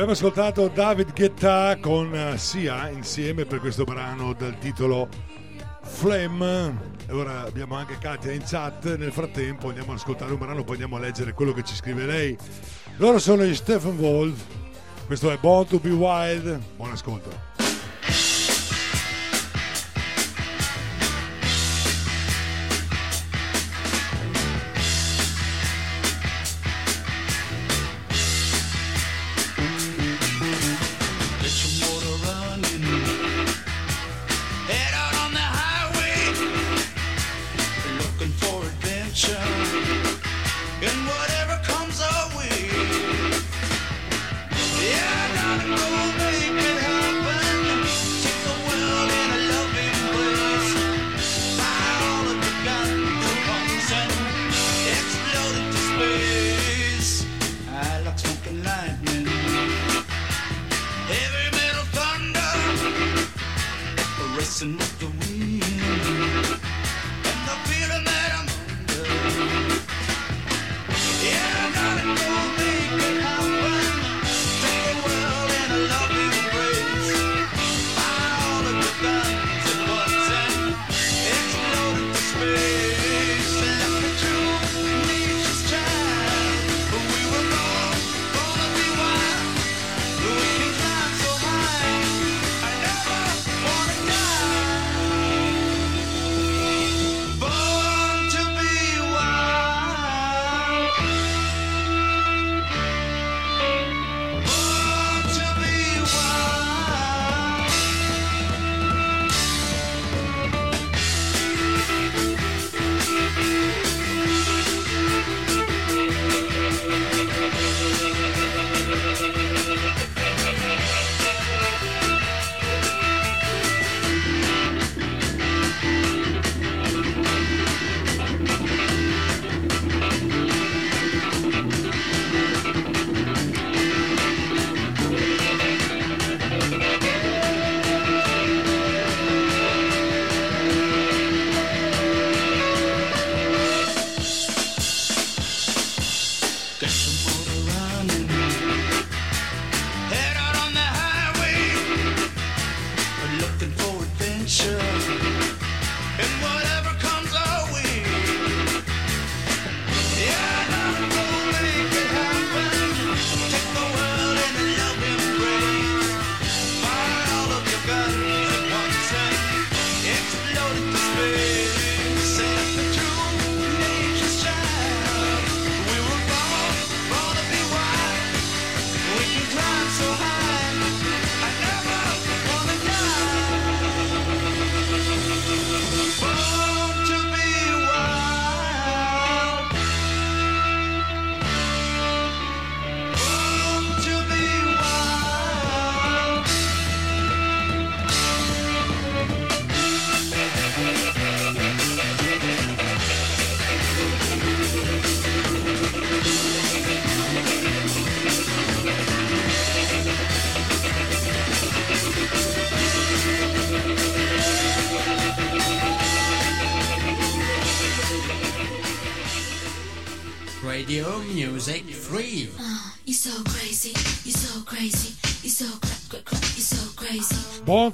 Abbiamo 0.00 0.16
ascoltato 0.16 0.68
David 0.68 1.12
Guetta 1.12 1.76
con 1.78 2.14
eh, 2.14 2.38
Sia 2.38 2.88
insieme 2.88 3.44
per 3.44 3.60
questo 3.60 3.84
brano 3.84 4.32
dal 4.32 4.56
titolo 4.56 5.06
Flame. 5.82 6.74
Allora 7.08 7.42
abbiamo 7.42 7.74
anche 7.74 7.98
Katia 7.98 8.32
in 8.32 8.42
chat. 8.42 8.96
Nel 8.96 9.12
frattempo 9.12 9.68
andiamo 9.68 9.92
ad 9.92 9.98
ascoltare 9.98 10.32
un 10.32 10.38
brano, 10.38 10.64
poi 10.64 10.72
andiamo 10.76 10.96
a 10.96 11.00
leggere 11.00 11.34
quello 11.34 11.52
che 11.52 11.64
ci 11.64 11.74
scrive 11.74 12.06
lei. 12.06 12.34
Loro 12.96 13.18
sono 13.18 13.44
gli 13.44 13.54
Stephen 13.54 13.98
Wolf. 13.98 14.42
Questo 15.04 15.30
è 15.30 15.36
Born 15.36 15.66
to 15.66 15.78
Be 15.78 15.90
Wild. 15.90 16.58
Buon 16.76 16.92
ascolto. 16.92 17.29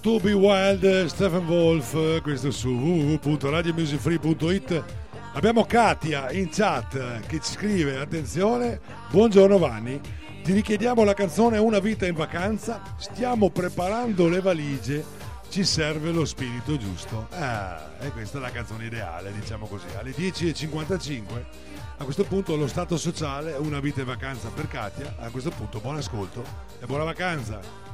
To 0.06 0.20
be 0.20 0.32
Wild, 0.32 1.06
Stephen 1.06 1.48
Wolf, 1.48 2.22
questo 2.22 2.52
su 2.52 2.70
www.radiomusicfree.it. 2.70 4.84
Abbiamo 5.32 5.64
Katia 5.64 6.30
in 6.30 6.48
chat 6.48 7.26
che 7.26 7.40
ci 7.40 7.54
scrive, 7.54 7.98
attenzione, 7.98 8.78
buongiorno 9.10 9.58
Vanni, 9.58 10.00
ti 10.44 10.52
richiediamo 10.52 11.02
la 11.02 11.12
canzone 11.12 11.58
Una 11.58 11.80
vita 11.80 12.06
in 12.06 12.14
vacanza, 12.14 12.80
stiamo 12.98 13.50
preparando 13.50 14.28
le 14.28 14.40
valigie, 14.40 15.04
ci 15.48 15.64
serve 15.64 16.12
lo 16.12 16.24
spirito 16.24 16.76
giusto. 16.76 17.26
Ah, 17.32 17.90
e 17.98 18.12
questa 18.12 18.38
è 18.38 18.40
la 18.40 18.52
canzone 18.52 18.84
ideale, 18.84 19.32
diciamo 19.32 19.66
così. 19.66 19.86
Alle 19.98 20.12
10.55, 20.12 21.44
a 21.96 22.04
questo 22.04 22.22
punto 22.22 22.54
lo 22.54 22.68
stato 22.68 22.96
sociale, 22.96 23.54
Una 23.54 23.80
vita 23.80 24.02
in 24.02 24.06
vacanza 24.06 24.50
per 24.50 24.68
Katia, 24.68 25.16
a 25.18 25.30
questo 25.30 25.50
punto 25.50 25.80
buon 25.80 25.96
ascolto 25.96 26.44
e 26.80 26.86
buona 26.86 27.02
vacanza. 27.02 27.85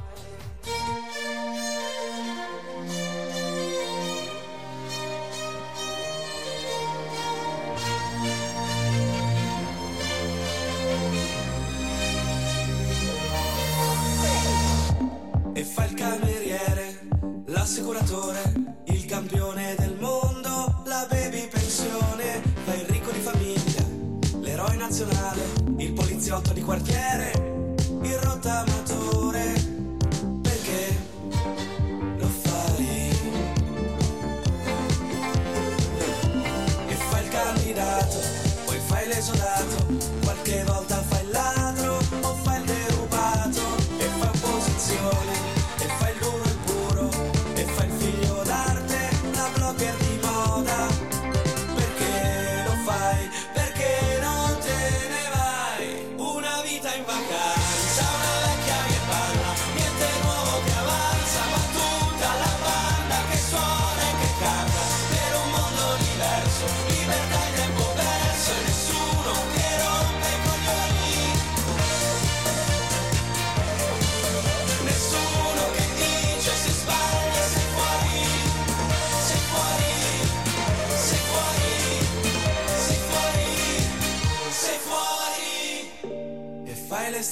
L'assicuratore, 17.93 18.53
il 18.85 19.05
campione 19.05 19.75
del 19.77 19.95
mondo, 19.99 20.81
la 20.85 21.05
baby 21.09 21.47
pensione, 21.47 22.41
fa 22.63 22.73
il 22.73 22.85
ricco 22.87 23.11
di 23.11 23.19
famiglia, 23.19 23.85
l'eroe 24.41 24.75
nazionale, 24.75 25.41
il 25.77 25.93
poliziotto 25.93 26.53
di 26.53 26.61
quartiere, 26.61 27.52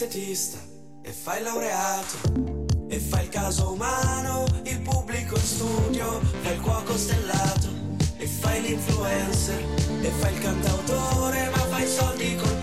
E 0.01 0.07
fai 0.07 0.17
l'estetista, 0.17 0.57
e 1.03 1.11
fai 1.11 1.43
laureato, 1.43 2.17
e 2.89 2.97
fai 2.97 3.25
il 3.25 3.29
caso 3.29 3.73
umano, 3.73 4.47
il 4.63 4.81
pubblico 4.81 5.35
in 5.35 5.41
studio, 5.43 6.19
fai 6.41 6.55
il 6.55 6.61
cuoco 6.61 6.97
stellato, 6.97 7.67
e 8.17 8.25
fai 8.25 8.61
l'influencer, 8.61 9.63
e 10.01 10.09
fai 10.09 10.33
il 10.33 10.39
cantautore, 10.39 11.51
ma 11.51 11.59
fai 11.67 11.87
soldi 11.87 12.35
col 12.35 12.60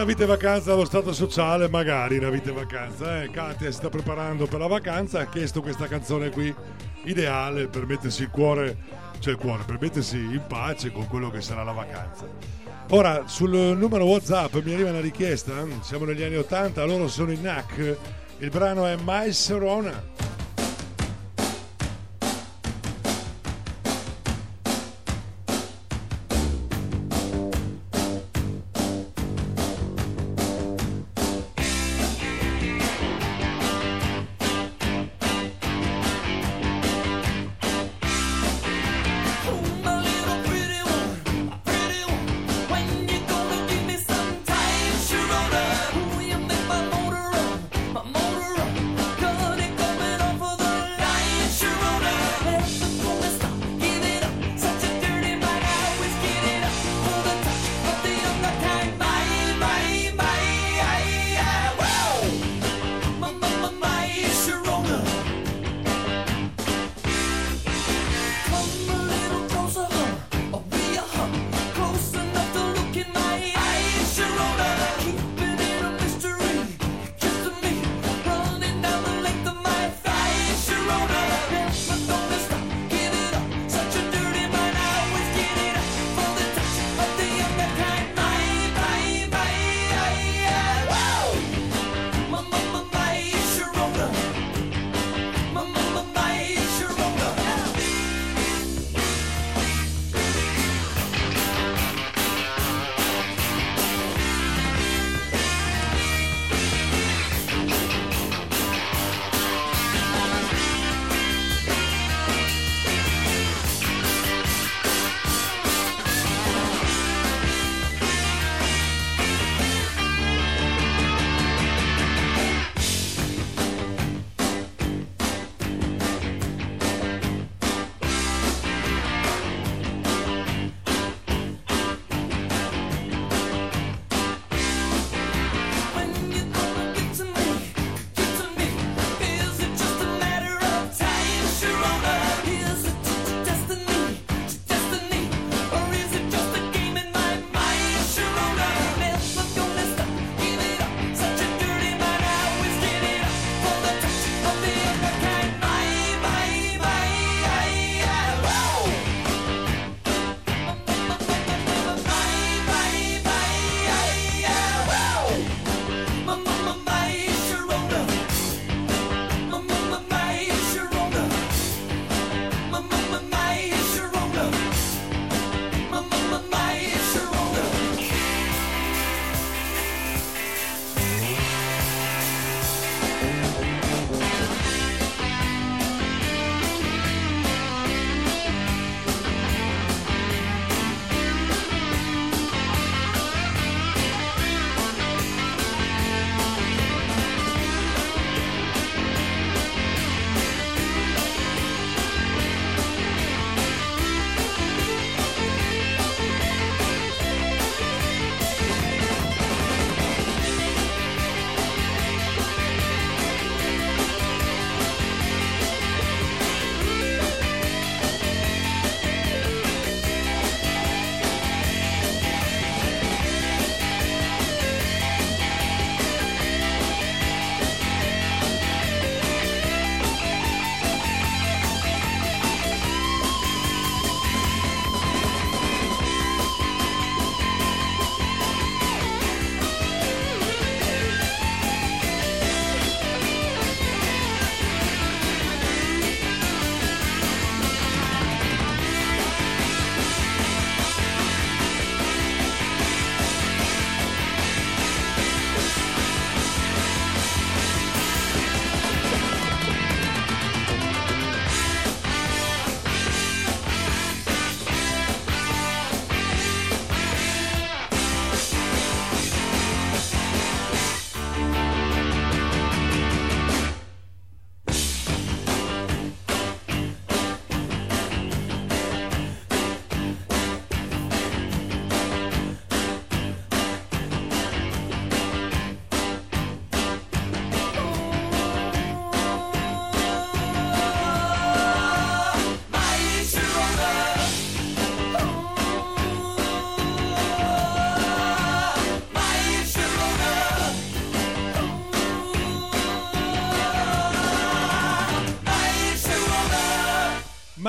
Una 0.00 0.08
vita 0.08 0.22
in 0.22 0.30
vacanza 0.30 0.72
allo 0.72 0.86
stato 0.86 1.12
sociale, 1.12 1.68
magari 1.68 2.16
una 2.16 2.30
vita 2.30 2.48
in 2.48 2.54
vacanza. 2.54 3.22
Eh? 3.22 3.30
Katia 3.30 3.70
si 3.70 3.76
sta 3.76 3.90
preparando 3.90 4.46
per 4.46 4.58
la 4.58 4.66
vacanza, 4.66 5.20
ha 5.20 5.26
chiesto 5.26 5.60
questa 5.60 5.88
canzone 5.88 6.30
qui, 6.30 6.54
ideale 7.04 7.66
per 7.66 7.84
mettersi 7.84 8.22
il 8.22 8.30
cuore, 8.30 8.78
cioè 9.18 9.34
il 9.34 9.38
cuore, 9.38 9.64
per 9.64 9.76
mettersi 9.78 10.16
in 10.16 10.42
pace 10.48 10.90
con 10.90 11.06
quello 11.06 11.28
che 11.28 11.42
sarà 11.42 11.64
la 11.64 11.72
vacanza. 11.72 12.26
Ora, 12.88 13.24
sul 13.26 13.50
numero 13.50 14.06
WhatsApp 14.06 14.54
mi 14.62 14.72
arriva 14.72 14.88
una 14.88 15.00
richiesta, 15.00 15.66
siamo 15.82 16.06
negli 16.06 16.22
anni 16.22 16.36
80, 16.36 16.82
loro 16.84 17.06
sono 17.06 17.30
i 17.30 17.38
NAC, 17.38 17.96
il 18.38 18.48
brano 18.48 18.86
è 18.86 18.96
My 19.04 19.30
Serona. 19.34 20.02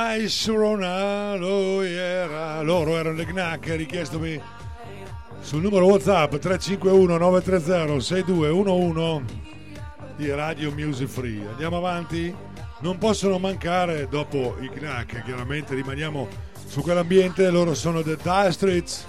ma 0.01 0.15
il 0.15 0.31
era. 1.85 2.61
Loro 2.61 2.97
erano 2.97 3.15
le 3.15 3.25
GNAC, 3.25 3.67
eh, 3.67 3.75
richiestomi 3.75 4.41
sul 5.41 5.61
numero 5.61 5.85
WhatsApp 5.85 6.35
351 6.37 7.17
930 7.17 7.99
6211 7.99 9.25
di 10.15 10.31
Radio 10.31 10.71
Music 10.71 11.07
Free. 11.07 11.45
Andiamo 11.47 11.77
avanti? 11.77 12.35
Non 12.79 12.97
possono 12.97 13.37
mancare 13.37 14.07
dopo 14.09 14.57
i 14.59 14.69
Gnac 14.69 15.23
chiaramente 15.23 15.75
rimaniamo 15.75 16.27
su 16.65 16.81
quell'ambiente, 16.81 17.47
loro 17.51 17.75
sono 17.75 18.01
The 18.01 18.17
Dire 18.21 18.51
Streets. 18.51 19.05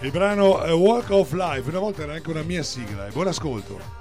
Il 0.00 0.10
brano 0.10 0.62
è 0.62 0.72
Walk 0.72 1.10
of 1.10 1.32
Life, 1.32 1.68
una 1.68 1.78
volta 1.78 2.04
era 2.04 2.14
anche 2.14 2.30
una 2.30 2.42
mia 2.42 2.62
sigla 2.62 3.06
e 3.06 3.10
buon 3.10 3.26
ascolto. 3.26 3.99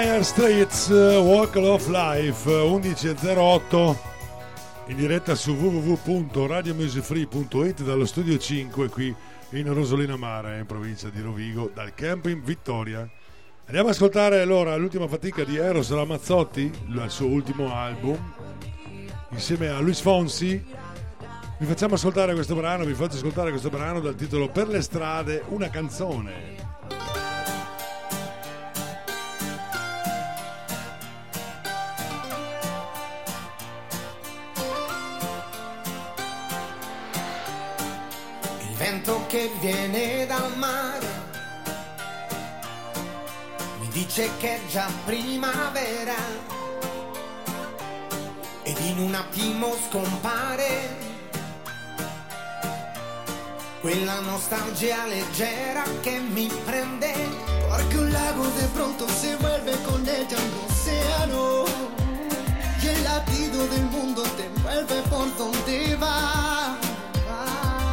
Dire 0.00 0.22
Straits 0.22 0.88
uh, 0.90 1.20
Walk 1.24 1.56
of 1.56 1.88
Life 1.88 2.48
uh, 2.48 2.78
11.08 2.78 3.96
in 4.86 4.96
diretta 4.96 5.34
su 5.34 5.54
www.radiomusicfree.it 5.54 7.82
dallo 7.82 8.06
studio 8.06 8.38
5 8.38 8.88
qui 8.90 9.12
in 9.50 9.74
Rosolina 9.74 10.16
Mare 10.16 10.58
in 10.58 10.66
provincia 10.66 11.08
di 11.08 11.20
Rovigo 11.20 11.68
dal 11.74 11.94
camping 11.94 12.44
Vittoria. 12.44 13.00
Andiamo 13.64 13.88
ad 13.88 13.94
ascoltare 13.94 14.40
allora 14.40 14.76
l'ultima 14.76 15.08
fatica 15.08 15.42
di 15.42 15.56
Eros 15.56 15.90
Ramazzotti 15.90 16.70
il 16.86 17.04
suo 17.08 17.26
ultimo 17.26 17.74
album 17.74 18.34
insieme 19.30 19.66
a 19.68 19.80
Luis 19.80 19.98
Fonsi. 19.98 20.64
Vi 21.58 21.66
facciamo 21.66 21.94
ascoltare 21.94 22.34
questo 22.34 22.54
brano 22.54 22.84
vi 22.84 22.94
faccio 22.94 23.16
ascoltare 23.16 23.50
questo 23.50 23.68
brano 23.68 23.98
dal 23.98 24.14
titolo 24.14 24.48
Per 24.48 24.68
le 24.68 24.80
strade 24.80 25.42
una 25.48 25.68
canzone 25.70 26.57
già 44.68 44.86
primavera. 45.04 46.14
Ed 48.62 48.78
in 48.80 48.98
un 48.98 49.14
attimo 49.14 49.74
scompare. 49.88 51.06
Quella 53.80 54.20
nostalgia 54.20 55.06
leggera 55.06 55.82
che 56.02 56.18
mi 56.18 56.50
prende. 56.64 57.12
Porque 57.68 57.96
un 57.96 58.10
lago 58.10 58.46
de 58.58 58.66
pronto 58.74 59.08
se 59.08 59.36
vuelve 59.36 59.76
con 59.84 60.06
ella 60.06 60.36
un 60.36 60.52
océano 60.66 61.64
y 62.82 62.86
el 62.86 63.02
latido 63.02 63.66
del 63.68 63.84
mundo 63.84 64.22
te 64.36 64.44
envuelve 64.44 65.02
por 65.08 65.34
donde 65.36 65.96
va. 65.96 66.76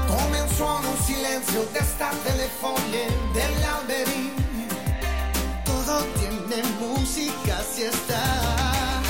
come 0.07 0.39
un 0.39 0.49
suono, 0.49 0.89
un 0.89 1.03
silenzio 1.03 1.67
d'estate 1.71 2.35
le 2.35 2.49
foglie 2.59 3.07
degli 3.33 3.63
alberi 3.63 4.34
Todo 6.45 6.53
tiene 6.53 6.69
música 6.79 7.61
si 7.63 7.83
está. 7.83 9.01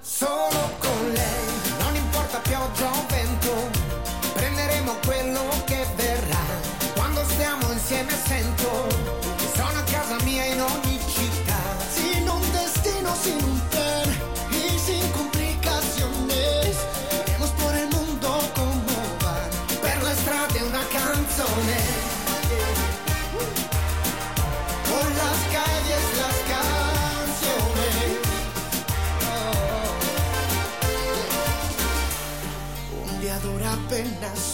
solo 0.00 0.70
con 0.78 1.12
lei 1.12 1.46
non 1.80 1.94
importa 1.96 2.38
pioggia 2.38 2.86
o 2.86 3.06
vento 3.08 3.70
prenderemo 4.34 4.94
quello 5.04 5.42
che 5.64 5.84
verrà 5.96 6.44
quando 6.94 7.24
stiamo 7.24 7.72
insieme 7.72 8.12
sento 8.26 9.17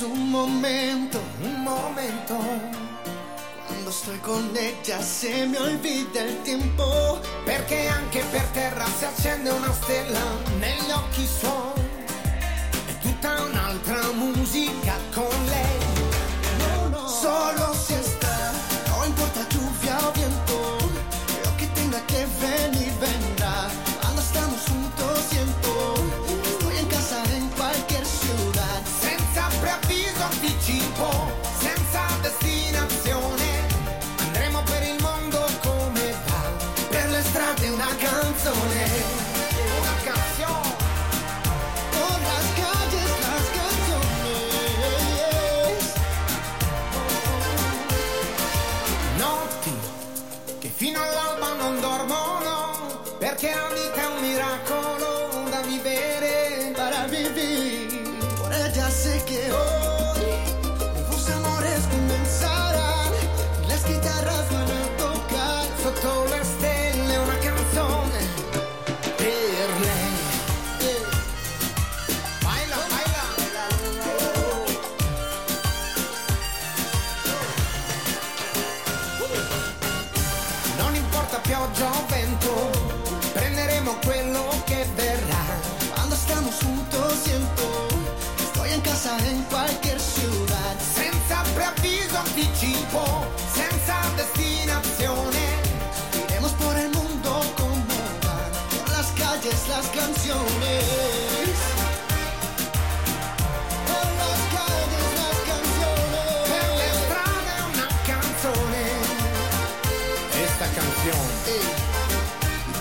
un 0.04 0.30
momento, 0.30 1.20
un 1.42 1.62
momento. 1.62 2.36
Cuando 3.66 3.90
estoy 3.90 4.18
con 4.18 4.50
ella 4.56 5.02
se 5.02 5.46
me 5.46 5.58
olvida 5.58 6.22
el 6.22 6.42
tiempo. 6.42 7.20
perché 7.44 7.88
anche 7.88 8.22
per 8.30 8.42
terra 8.52 8.84
si 8.98 9.04
accende 9.04 9.50
una 9.50 9.72
stella 9.72 10.20
negli 10.58 10.90
occhi 10.90 11.26
suoi 11.26 11.82
è 12.86 12.98
tutta 13.00 13.42
un'altra 13.42 14.12
musica 14.12 14.83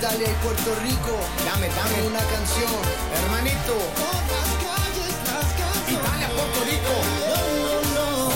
Italia 0.03 0.27
y 0.30 0.44
Puerto 0.44 0.76
Rico. 0.84 1.18
Dame, 1.45 1.68
dame 1.69 2.07
una 2.07 2.19
canción, 2.19 2.72
hermanito. 3.15 3.73
Por 3.95 4.22
las 4.30 4.49
calles, 4.61 5.15
las 5.26 5.48
canciones. 5.53 6.02
Italia, 6.02 6.27
Puerto 6.35 6.60
Rico. 6.69 6.94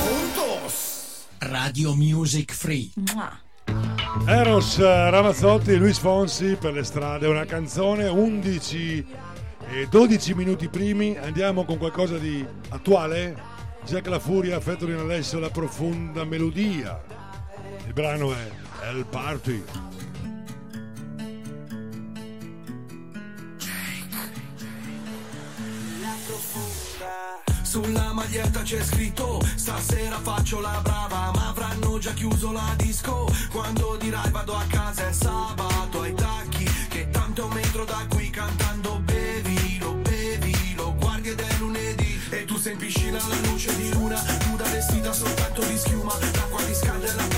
Juntos. 0.05 1.27
Radio 1.39 1.95
Music 1.95 2.53
Free. 2.53 2.93
Eros 4.25 4.79
Ramazzotti 4.79 5.71
e 5.71 5.75
Luis 5.75 5.97
Fonsi 5.97 6.55
per 6.59 6.73
le 6.73 6.83
strade, 6.83 7.27
una 7.27 7.45
canzone 7.45 8.07
11 8.07 9.05
e 9.69 9.87
12 9.89 10.33
minuti 10.33 10.67
primi, 10.69 11.17
andiamo 11.17 11.65
con 11.65 11.77
qualcosa 11.77 12.17
di 12.17 12.45
attuale, 12.69 13.35
Jack 13.85 14.07
La 14.07 14.19
Furia, 14.19 14.59
Fettolino 14.59 15.01
Alessio, 15.01 15.39
la 15.39 15.49
profonda 15.49 16.23
melodia, 16.25 17.01
il 17.85 17.93
brano 17.93 18.33
è 18.33 18.49
El 18.89 19.05
Party. 19.09 19.63
La 26.01 26.66
sulla 27.67 28.13
maglietta 28.13 28.61
c'è 28.61 28.81
scritto 28.81 29.41
Stasera 29.55 30.17
faccio 30.21 30.61
la 30.61 30.79
brava 30.81 31.31
Ma 31.35 31.49
avranno 31.49 31.99
già 31.99 32.13
chiuso 32.13 32.53
la 32.53 32.73
disco. 32.77 33.27
Quando 33.51 33.97
dirai 33.99 34.31
vado 34.31 34.55
a 34.55 34.63
casa 34.69 35.09
è 35.09 35.11
sabato 35.11 35.99
Ai 35.99 36.13
tacchi 36.13 36.63
che 36.87 37.09
tanto 37.09 37.41
è 37.41 37.43
un 37.43 37.51
metro 37.51 37.83
da 37.83 38.05
qui 38.07 38.29
Cantando 38.29 39.01
bevi 39.03 39.53
bevilo, 39.53 39.93
bevilo 39.95 40.95
Guardi 40.97 41.29
ed 41.29 41.41
è 41.41 41.55
lunedì. 41.59 42.17
E 42.29 42.45
tu 42.45 42.55
sei 42.55 42.71
in 42.71 42.77
piscina 42.77 43.21
alla 43.21 43.49
luce 43.49 43.75
di 43.75 43.91
luna 43.91 44.23
Nuda 44.47 44.63
vestita 44.63 45.11
soltanto 45.11 45.61
di 45.65 45.77
schiuma 45.77 46.13
L'acqua 46.19 46.63
di 46.63 46.73
scalda 46.73 47.05
e 47.05 47.15
la 47.15 47.36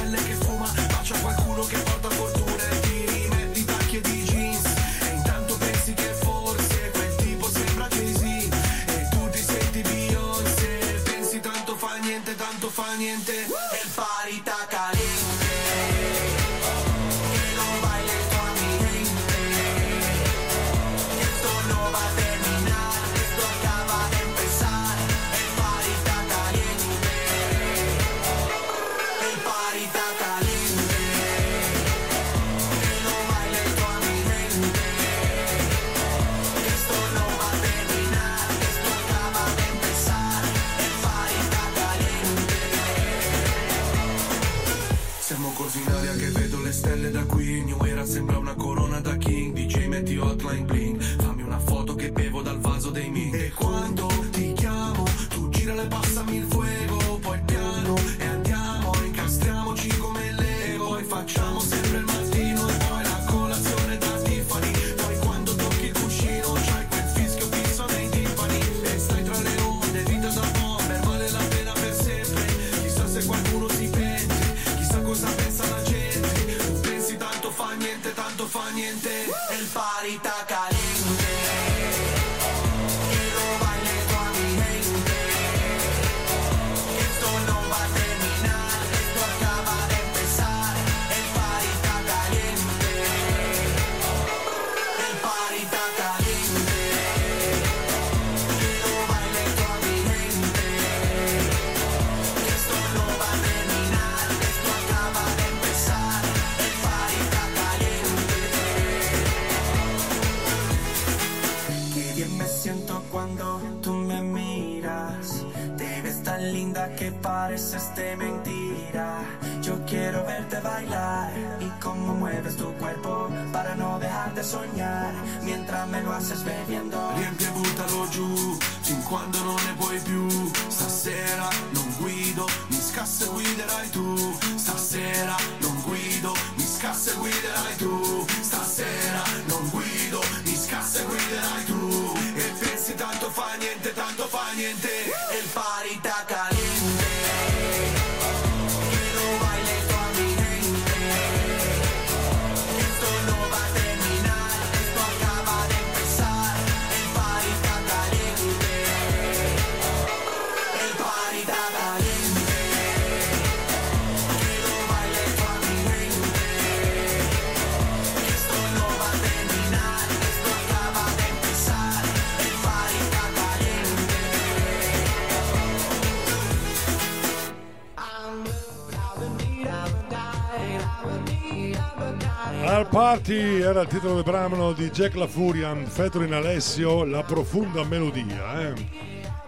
era 183.69 183.81
il 183.81 183.87
titolo 183.87 184.15
del 184.15 184.23
brano 184.23 184.73
di 184.73 184.89
Jack 184.89 185.13
La 185.13 185.27
Furian, 185.27 185.87
in 186.13 186.33
Alessio, 186.33 187.03
La 187.03 187.21
profonda 187.21 187.83
melodia. 187.83 188.67
Eh? 188.67 188.73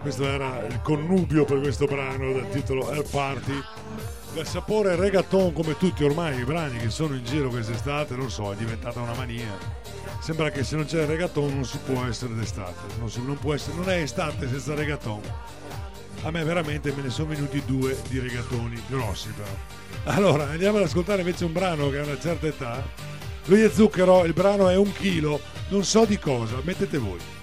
Questo 0.00 0.24
era 0.24 0.64
il 0.64 0.80
connubio 0.80 1.44
per 1.44 1.58
questo 1.58 1.86
brano 1.86 2.32
dal 2.32 2.48
titolo 2.50 2.88
Air 2.88 3.02
Party. 3.10 3.60
Dal 4.34 4.46
sapore 4.46 4.94
reggaeton 4.94 5.52
come 5.52 5.76
tutti 5.76 6.04
ormai 6.04 6.38
i 6.38 6.44
brani 6.44 6.78
che 6.78 6.90
sono 6.90 7.16
in 7.16 7.24
giro 7.24 7.48
quest'estate, 7.48 8.14
non 8.14 8.30
so, 8.30 8.52
è 8.52 8.54
diventata 8.54 9.00
una 9.00 9.14
mania. 9.14 9.58
Sembra 10.20 10.50
che 10.50 10.62
se 10.62 10.76
non 10.76 10.84
c'è 10.84 11.00
il 11.00 11.08
reggaeton 11.08 11.52
non 11.52 11.64
si 11.64 11.78
può 11.84 12.04
essere 12.04 12.34
d'estate, 12.34 12.94
non, 13.00 13.10
si, 13.10 13.20
non, 13.24 13.36
essere, 13.52 13.76
non 13.76 13.90
è 13.90 14.02
estate 14.02 14.48
senza 14.48 14.74
reggaeton. 14.74 15.20
A 16.22 16.30
me 16.30 16.44
veramente 16.44 16.92
me 16.92 17.02
ne 17.02 17.10
sono 17.10 17.30
venuti 17.30 17.60
due 17.66 18.00
di 18.08 18.20
regatoni 18.20 18.80
grossi 18.88 19.30
però. 19.30 20.14
Allora, 20.16 20.48
andiamo 20.48 20.78
ad 20.78 20.84
ascoltare 20.84 21.22
invece 21.22 21.44
un 21.44 21.52
brano 21.52 21.90
che 21.90 21.98
ha 21.98 22.04
una 22.04 22.18
certa 22.18 22.46
età, 22.46 22.82
lui 23.46 23.62
è 23.62 23.70
zucchero, 23.70 24.24
il 24.24 24.32
brano 24.32 24.68
è 24.68 24.76
un 24.76 24.92
chilo, 24.92 25.40
non 25.68 25.84
so 25.84 26.04
di 26.04 26.18
cosa, 26.18 26.60
mettete 26.62 26.98
voi. 26.98 27.41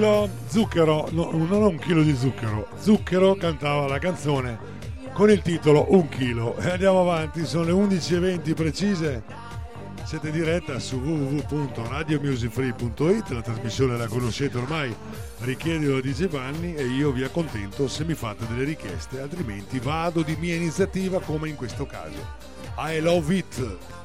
chilo 0.00 0.30
zucchero, 0.46 1.08
no, 1.10 1.30
non 1.30 1.62
un 1.62 1.76
chilo 1.76 2.02
di 2.02 2.16
zucchero, 2.16 2.68
zucchero 2.80 3.34
cantava 3.34 3.86
la 3.86 3.98
canzone 3.98 4.58
con 5.12 5.28
il 5.28 5.42
titolo 5.42 5.88
Un 5.90 6.08
chilo. 6.08 6.56
E 6.56 6.70
andiamo 6.70 7.02
avanti, 7.02 7.44
sono 7.44 7.64
le 7.64 7.72
11.20 7.72 8.54
precise. 8.54 9.22
Siete 10.02 10.28
in 10.28 10.32
diretta 10.32 10.78
su 10.78 10.96
www.radiomusicfree.it, 10.96 13.28
la 13.28 13.42
trasmissione 13.42 13.98
la 13.98 14.06
conoscete 14.06 14.56
ormai, 14.56 14.96
richiedilo 15.40 15.98
a 15.98 16.00
Di 16.00 16.14
Giovanni 16.14 16.74
e 16.74 16.86
io 16.86 17.12
vi 17.12 17.22
accontento 17.22 17.86
se 17.86 18.06
mi 18.06 18.14
fate 18.14 18.46
delle 18.48 18.64
richieste, 18.64 19.20
altrimenti 19.20 19.80
vado 19.80 20.22
di 20.22 20.34
mia 20.36 20.54
iniziativa 20.54 21.20
come 21.20 21.50
in 21.50 21.56
questo 21.56 21.84
caso. 21.84 22.38
I 22.78 23.00
love 23.00 23.36
it! 23.36 23.99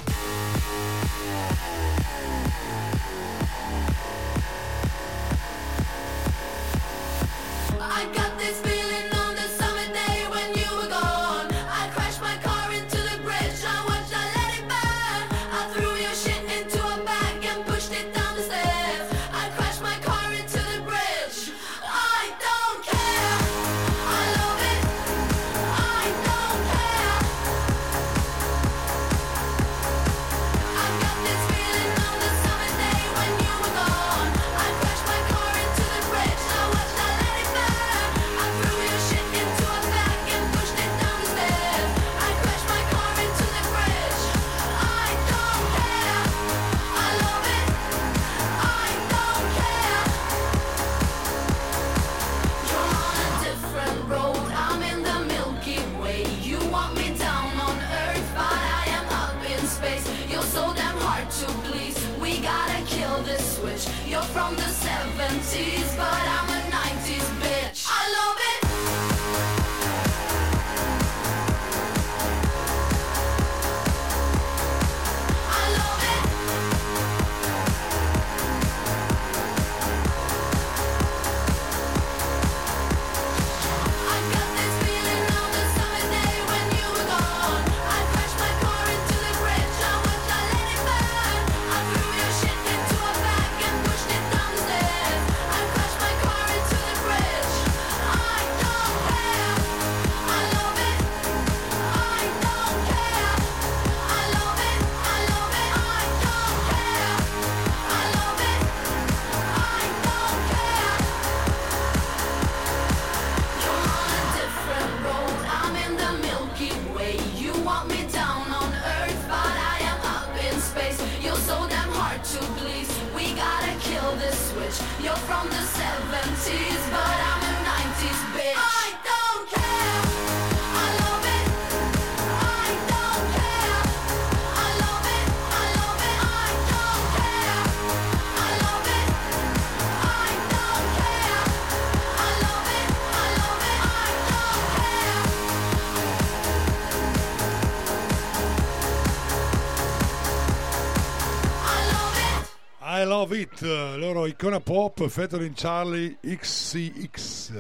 Icona 154.26 154.60
pop, 154.60 155.08
featuring 155.08 155.54
Charlie 155.56 156.18
XCX. 156.22 157.52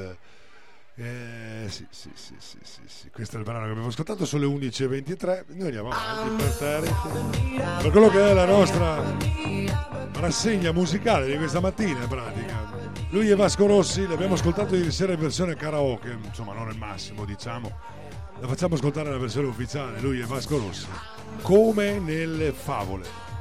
Eh, 0.97 1.65
sì, 1.67 1.85
sì, 1.89 2.09
sì, 2.13 2.35
sì, 2.37 2.57
sì, 2.61 2.81
sì, 2.85 3.09
questo 3.09 3.35
è 3.35 3.39
il 3.39 3.43
brano 3.43 3.65
che 3.65 3.71
abbiamo 3.71 3.89
ascoltato, 3.89 4.25
sono 4.25 4.47
le 4.47 4.67
11.23, 4.67 5.43
noi 5.55 5.65
andiamo 5.65 5.89
avanti 5.89 6.41
per 6.41 6.53
terra. 6.55 7.81
Per 7.81 7.91
quello 7.91 8.07
che 8.07 8.29
è 8.29 8.33
la 8.33 8.45
nostra 8.45 9.03
rassegna 10.13 10.71
musicale 10.71 11.27
di 11.27 11.35
questa 11.37 11.59
mattina 11.59 12.01
in 12.01 12.07
pratica. 12.07 12.71
Lui 13.09 13.29
è 13.29 13.35
Vasco 13.35 13.65
Rossi, 13.65 14.07
l'abbiamo 14.07 14.35
ascoltato 14.35 14.75
ieri 14.75 14.89
sera 14.89 15.11
in 15.11 15.19
versione 15.19 15.55
karaoke, 15.55 16.17
insomma 16.23 16.53
non 16.53 16.69
il 16.69 16.77
massimo 16.77 17.25
diciamo. 17.25 17.77
La 18.39 18.47
facciamo 18.47 18.75
ascoltare 18.75 19.09
la 19.09 19.17
versione 19.17 19.47
ufficiale, 19.47 19.99
lui 19.99 20.21
è 20.21 20.25
Vasco 20.25 20.57
Rossi. 20.57 20.87
Come 21.41 21.99
nelle 21.99 22.53
favole. 22.53 23.34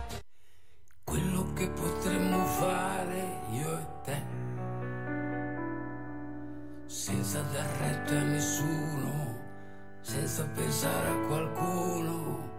Senza 7.15 7.41
dar 7.53 7.67
retta 7.79 8.19
a 8.19 8.23
nessuno, 8.23 9.39
senza 10.01 10.45
pensare 10.55 11.09
a 11.11 11.27
qualcuno, 11.29 12.51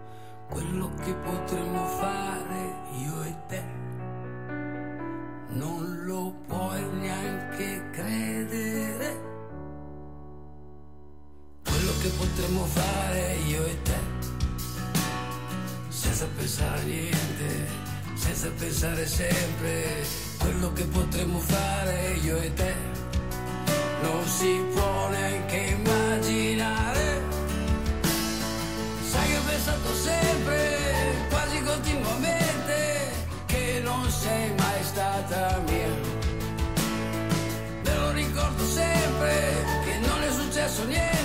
quello 0.48 0.90
che 1.02 1.12
potremmo 1.12 1.86
fare 1.86 2.74
io 2.96 3.22
e 3.22 3.36
te, 3.48 3.62
non 5.48 6.04
lo 6.06 6.34
puoi 6.46 6.82
neanche 7.00 7.90
credere. 7.90 9.24
Quello 11.62 11.92
che 12.00 12.08
potremmo 12.16 12.64
fare 12.64 13.34
io 13.46 13.64
e 13.66 13.82
te, 13.82 13.98
senza 15.88 16.26
pensare 16.34 16.80
a 16.80 16.82
niente 16.82 17.84
senza 18.14 18.48
pensare 18.58 19.06
sempre 19.06 20.04
quello 20.38 20.72
che 20.72 20.84
potremmo 20.84 21.38
fare 21.38 22.14
io 22.22 22.38
e 22.38 22.54
te. 22.54 23.05
Non 24.06 24.24
si 24.24 24.64
può 24.72 25.08
neanche 25.08 25.56
immaginare. 25.56 27.22
Sai 29.10 29.36
ho 29.36 29.40
pensato 29.44 29.94
sempre, 29.94 31.26
quasi 31.28 31.60
continuamente, 31.62 33.10
che 33.46 33.80
non 33.82 34.08
sei 34.08 34.52
mai 34.56 34.82
stata 34.84 35.60
mia. 35.66 35.92
Me 37.82 37.94
lo 37.96 38.10
ricordo 38.12 38.64
sempre, 38.64 39.64
che 39.84 39.98
non 39.98 40.22
è 40.22 40.30
successo 40.30 40.84
niente, 40.84 41.15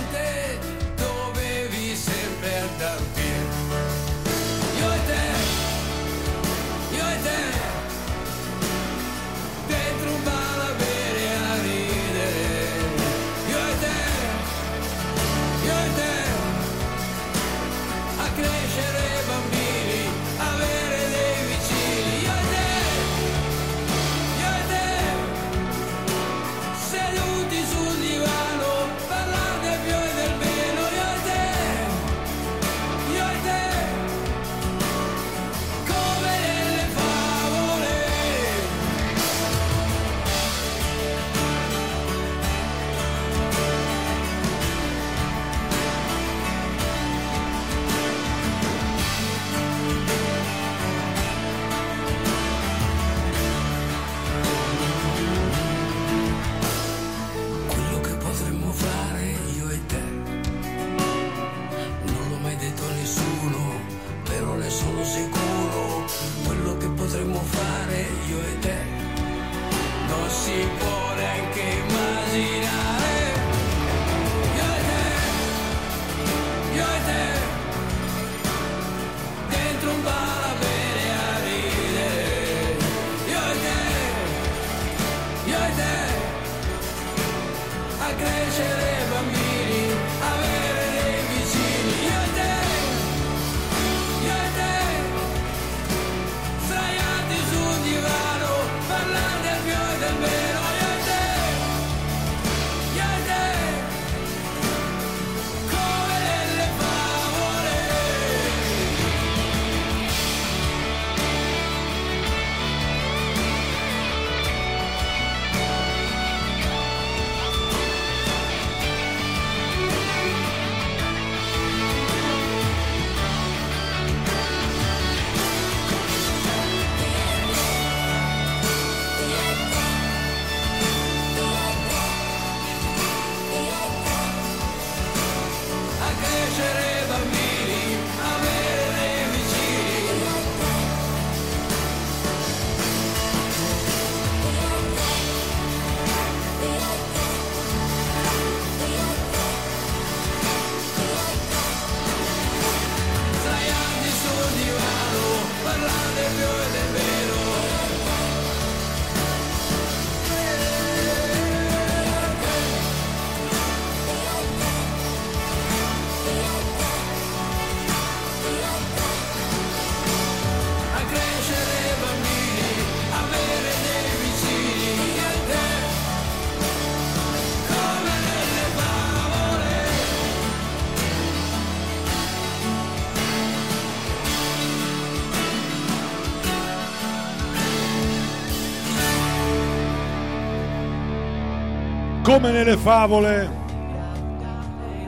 Come 192.42 192.54
nelle 192.54 192.76
favole, 192.76 193.48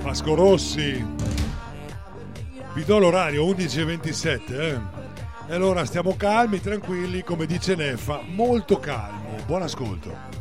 Vasco 0.02 0.36
Rossi. 0.36 1.04
Vi 2.74 2.84
do 2.84 2.98
l'orario 2.98 3.44
11.27. 3.46 4.52
Eh? 4.52 4.78
E 5.48 5.52
allora 5.52 5.84
stiamo 5.84 6.14
calmi, 6.16 6.60
tranquilli, 6.60 7.24
come 7.24 7.46
dice 7.46 7.74
Neffa, 7.74 8.20
molto 8.24 8.78
calmi. 8.78 9.42
Buon 9.46 9.62
ascolto. 9.62 10.33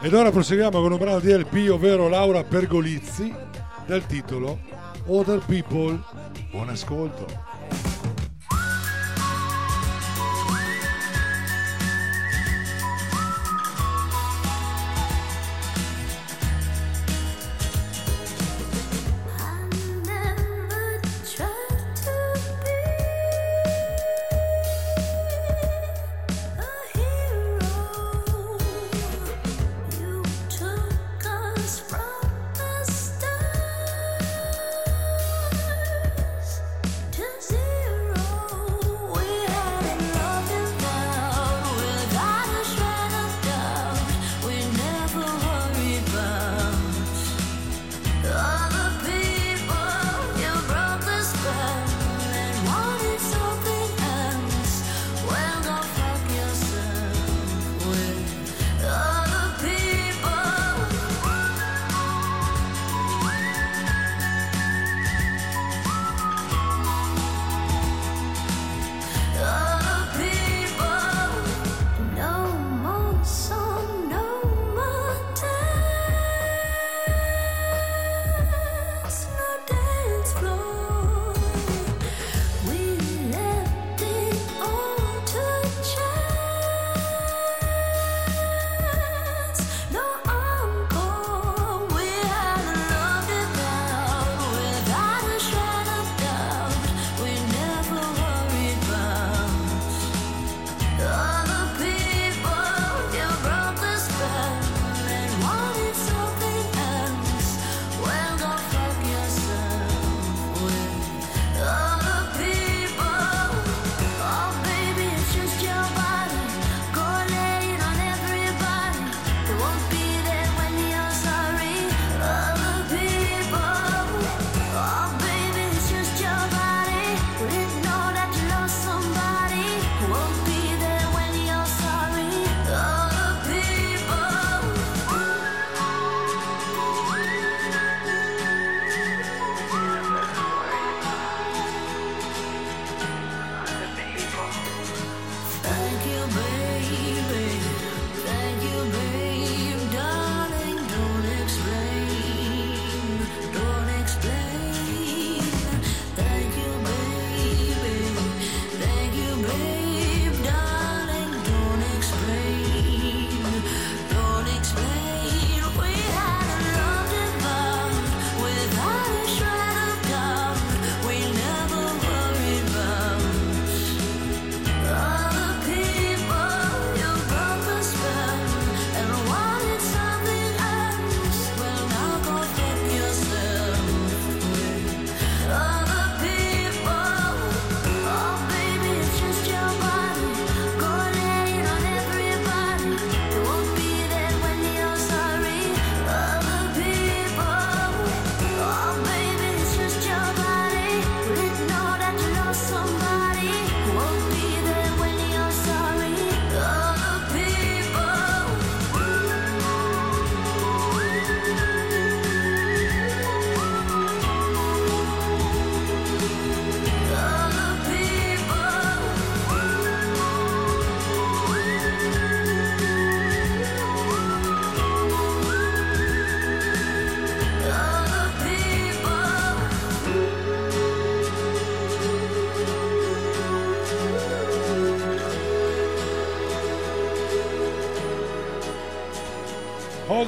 ed 0.00 0.14
ora 0.14 0.30
proseguiamo 0.30 0.80
con 0.80 0.92
un 0.92 0.98
brano 0.98 1.20
di 1.20 1.30
LP, 1.30 1.68
ovvero 1.70 2.08
Laura 2.08 2.42
Pergolizzi, 2.42 3.30
dal 3.84 4.06
titolo 4.06 4.60
Other 5.08 5.42
People. 5.44 6.00
Buon 6.50 6.70
ascolto! 6.70 7.26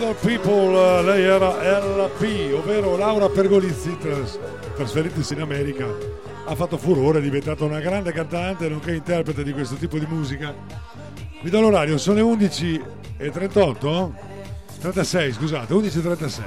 Other 0.03 0.17
People, 0.17 0.77
eh, 0.77 1.03
lei 1.05 1.23
era 1.23 1.79
LP, 1.79 2.53
ovvero 2.55 2.97
Laura 2.97 3.29
Pergolizzi, 3.29 3.97
tras- 3.99 4.37
trasferitisi 4.75 5.35
in 5.35 5.43
America, 5.43 5.87
ha 6.45 6.57
fatto 6.57 6.77
furore, 6.77 7.21
è 7.21 7.23
diventata 7.23 7.63
una 7.63 7.79
grande 7.79 8.11
cantante 8.11 8.69
nonché 8.69 8.97
interprete 8.97 9.45
di 9.45 9.53
questo 9.53 9.77
tipo 9.77 10.01
di 10.01 10.07
musica. 10.09 10.53
Vi 11.41 11.49
do 11.49 11.61
l'orario, 11.61 11.99
sono 11.99 12.17
le 12.17 12.47
11.38? 12.47 14.13
36, 14.81 15.33
scusate, 15.35 15.73
11.36. 15.73 16.41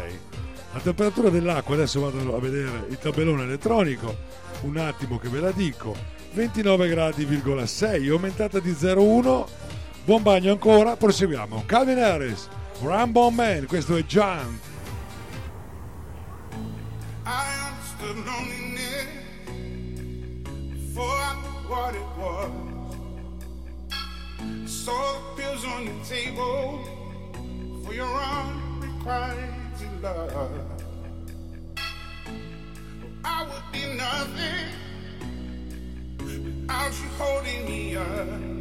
La 0.74 0.80
temperatura 0.82 1.30
dell'acqua, 1.30 1.76
adesso 1.76 2.02
vado 2.02 2.36
a 2.36 2.40
vedere 2.42 2.88
il 2.90 2.98
tabellone 2.98 3.44
elettronico, 3.44 4.18
un 4.64 4.76
attimo 4.76 5.18
che 5.18 5.30
ve 5.30 5.40
la 5.40 5.52
dico, 5.52 5.96
29 6.34 6.90
gradi,6, 6.90 8.10
aumentata 8.10 8.60
di 8.60 8.72
0,1, 8.72 9.46
buon 10.04 10.22
bagno 10.24 10.52
ancora, 10.52 10.98
proseguiamo. 10.98 11.64
Calvin 11.66 12.00
Harris, 12.00 12.50
Rambo 12.82 13.30
Man, 13.32 13.66
questo 13.68 13.96
è 13.96 14.04
John. 14.04 14.60
I 17.26 17.46
understood 17.70 18.18
loneliness 18.26 19.08
before 20.72 21.06
I 21.06 21.36
knew 21.42 21.70
what 21.70 21.96
it 21.96 22.06
was. 22.18 22.52
Saw 24.70 25.14
the 25.14 25.42
pills 25.42 25.66
on 25.66 25.86
your 25.86 26.04
table 26.04 26.84
for 27.84 27.94
your 27.94 28.08
unrequited 28.08 29.54
love. 30.02 30.52
I 33.24 33.44
would 33.44 33.72
be 33.72 33.86
nothing 33.96 34.70
without 36.20 36.94
you 36.94 37.10
holding 37.18 37.66
me 37.66 37.96
up. 37.96 38.56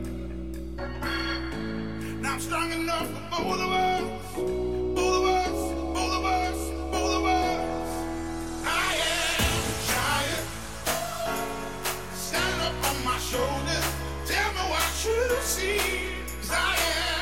I'm 2.26 2.40
strong 2.40 2.72
enough 2.72 3.06
for 3.06 3.42
both 3.42 3.60
of 3.60 3.70
us, 3.72 4.02
both 4.34 5.14
of 5.14 5.24
us, 5.24 5.72
both 5.94 6.12
of 6.14 6.24
us, 6.24 6.70
both 6.90 7.14
of 7.16 7.24
us. 7.26 8.06
I 8.64 8.94
am 9.12 9.52
giant. 9.90 10.46
Stand 12.14 12.62
up 12.62 12.90
on 12.90 13.04
my 13.04 13.18
shoulders. 13.18 13.86
Tell 14.26 14.52
me 14.52 14.64
what 14.72 15.04
you 15.04 15.36
see. 15.42 15.80
I 16.50 16.76
am 16.76 17.13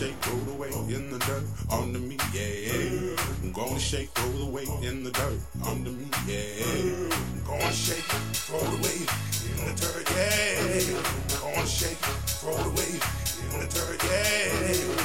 shake, 0.00 0.26
roll 0.28 0.38
the 0.38 0.52
weight 0.54 0.72
in 0.96 1.10
the 1.10 1.18
dirt 1.18 1.44
under 1.70 1.98
me, 1.98 2.16
yeah. 2.32 3.16
I'm 3.42 3.52
gonna 3.52 3.78
shake, 3.78 4.08
roll 4.18 4.46
the 4.46 4.50
weight 4.50 4.68
in 4.82 5.04
the 5.04 5.10
dirt 5.10 5.38
under 5.66 5.90
me, 5.90 6.08
yeah. 6.26 6.64
I'm 6.64 7.44
gonna 7.44 7.70
shake, 7.70 8.08
roll 8.50 8.62
the 8.62 8.76
weight 8.80 9.08
in 9.44 9.66
the 9.66 9.74
dirt, 9.76 10.10
yeah. 10.16 11.44
I'm 11.44 11.54
gonna 11.54 11.66
shake, 11.66 12.00
roll 12.42 12.56
the 12.56 12.70
weight 12.70 13.02
in 13.52 13.60
the 13.60 13.66
dirt, 13.68 14.02
yeah. 14.04 14.99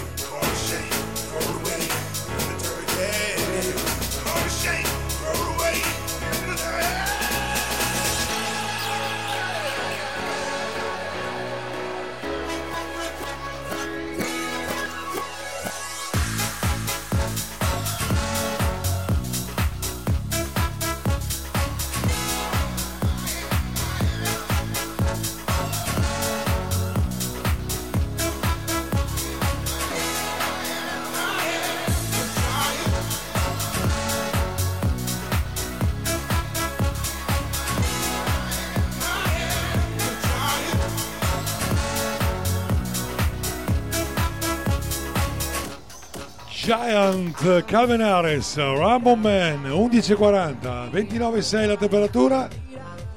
Giant, 47.45 47.65
Calvin 47.65 48.01
Harris, 48.01 48.55
Rambo 48.57 49.15
Man, 49.15 49.65
11.40, 49.65 50.89
29.6 50.89 51.67
la 51.67 51.77
temperatura. 51.77 52.47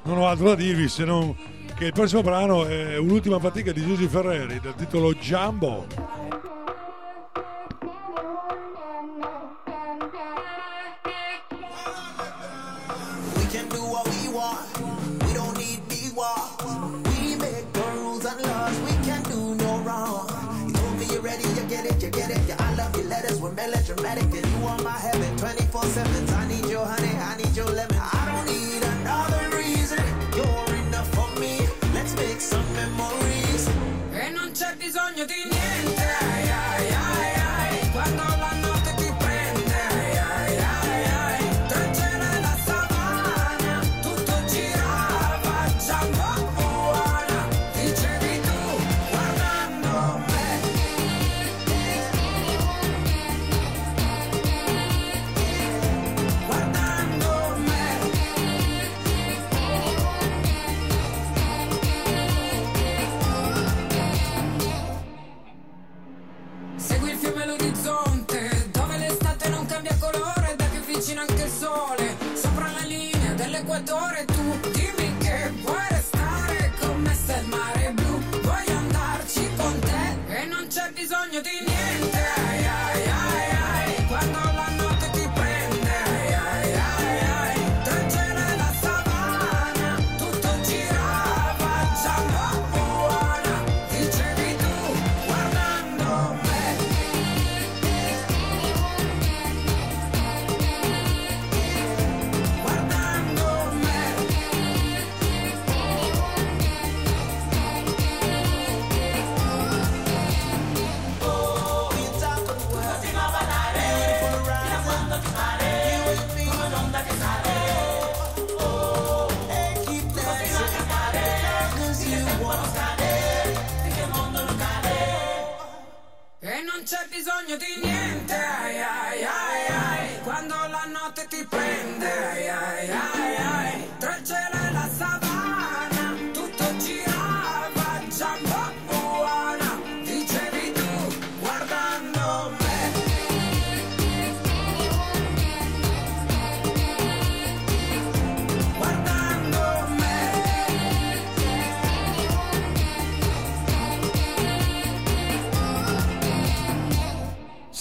Non 0.02 0.18
ho 0.18 0.26
altro 0.26 0.48
da 0.48 0.55
dirvi 0.55 0.86
se 0.86 1.05
non 1.06 1.34
che 1.74 1.86
il 1.86 1.92
prossimo 1.92 2.20
brano 2.20 2.66
è 2.66 2.98
un'ultima 2.98 3.38
fatica 3.38 3.72
di 3.72 3.82
Giusy 3.82 4.06
Ferreri 4.06 4.60
dal 4.60 4.74
titolo 4.74 5.14
Jumbo. 5.14 5.86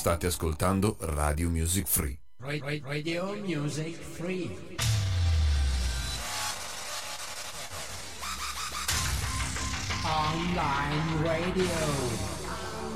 State 0.07 0.27
ascoltando 0.27 0.95
Radio 0.99 1.49
Music 1.49 1.85
Free. 1.85 2.17
Ra- 2.37 2.55
ra- 2.61 2.79
Radio 2.83 3.35
Music 3.43 3.97
Free. 3.99 4.55
Online 10.05 11.23
Radio. 11.23 11.65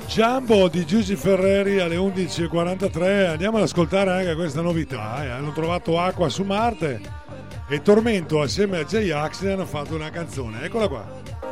Jumbo 0.06 0.68
di 0.68 0.86
Giusy 0.86 1.14
Ferreri 1.14 1.80
alle 1.80 1.96
11.43 1.96 3.28
andiamo 3.28 3.58
ad 3.58 3.64
ascoltare 3.64 4.10
anche 4.10 4.34
questa 4.34 4.62
novità 4.62 5.22
eh. 5.22 5.28
hanno 5.28 5.52
trovato 5.52 6.00
acqua 6.00 6.30
su 6.30 6.44
Marte 6.44 6.98
e 7.68 7.82
Tormento 7.82 8.40
assieme 8.40 8.78
a 8.78 8.84
J-Ax 8.84 9.44
hanno 9.44 9.66
fatto 9.66 9.94
una 9.94 10.08
canzone 10.08 10.64
eccola 10.64 10.88
qua 10.88 11.51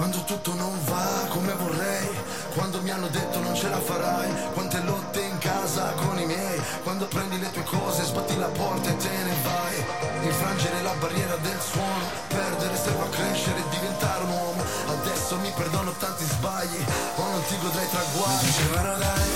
Quando 0.00 0.24
tutto 0.24 0.54
non 0.54 0.72
va 0.86 1.26
come 1.28 1.52
vorrei, 1.52 2.08
quando 2.54 2.80
mi 2.80 2.88
hanno 2.88 3.08
detto 3.08 3.38
non 3.40 3.54
ce 3.54 3.68
la 3.68 3.78
farai, 3.78 4.32
quante 4.54 4.80
lotte 4.80 5.20
in 5.20 5.36
casa 5.36 5.92
con 5.92 6.18
i 6.18 6.24
miei, 6.24 6.58
quando 6.84 7.04
prendi 7.04 7.38
le 7.38 7.50
tue 7.50 7.64
cose, 7.64 8.04
sbatti 8.04 8.34
la 8.38 8.46
porta 8.46 8.88
e 8.88 8.96
te 8.96 9.10
ne 9.10 9.34
vai, 9.44 9.84
infrangere 10.22 10.80
la 10.80 10.94
barriera 10.94 11.36
del 11.36 11.60
suono, 11.60 12.08
perdere 12.28 12.76
serve 12.76 13.02
a 13.02 13.08
crescere 13.10 13.58
e 13.58 13.68
diventare 13.68 14.24
un 14.24 14.30
uomo, 14.30 14.64
adesso 14.88 15.36
mi 15.36 15.52
perdono 15.54 15.92
tanti 15.92 16.24
sbagli, 16.24 16.82
ma 17.18 17.24
non 17.28 17.44
ti 17.44 17.58
godrei 17.60 17.88
traguardi. 17.90 18.44
Mi 18.46 18.52
dicevano 18.52 18.96
dai, 18.96 19.30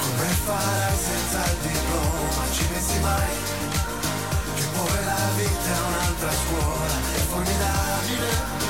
come 0.00 0.28
farai 0.46 0.96
senza 0.96 1.44
il 1.52 1.58
diploma, 1.68 2.44
ci 2.50 2.64
pensi 2.64 2.98
mai? 3.00 3.36
Che 4.56 4.64
poi 4.72 5.04
la 5.04 5.20
vita 5.36 5.68
è 5.68 5.80
un'altra 5.86 6.32
scuola, 6.32 6.94
è 7.12 7.20
formidabile. 7.28 8.63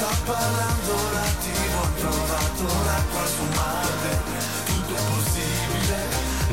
Sta 0.00 0.16
parlando 0.24 0.94
la 1.12 1.28
TV, 1.42 1.58
ho 1.76 1.88
trovato 1.98 2.84
l'acqua 2.86 3.26
su 3.26 3.42
Marte, 3.54 4.18
tutto 4.64 4.94
è 4.94 5.02
possibile. 5.12 5.96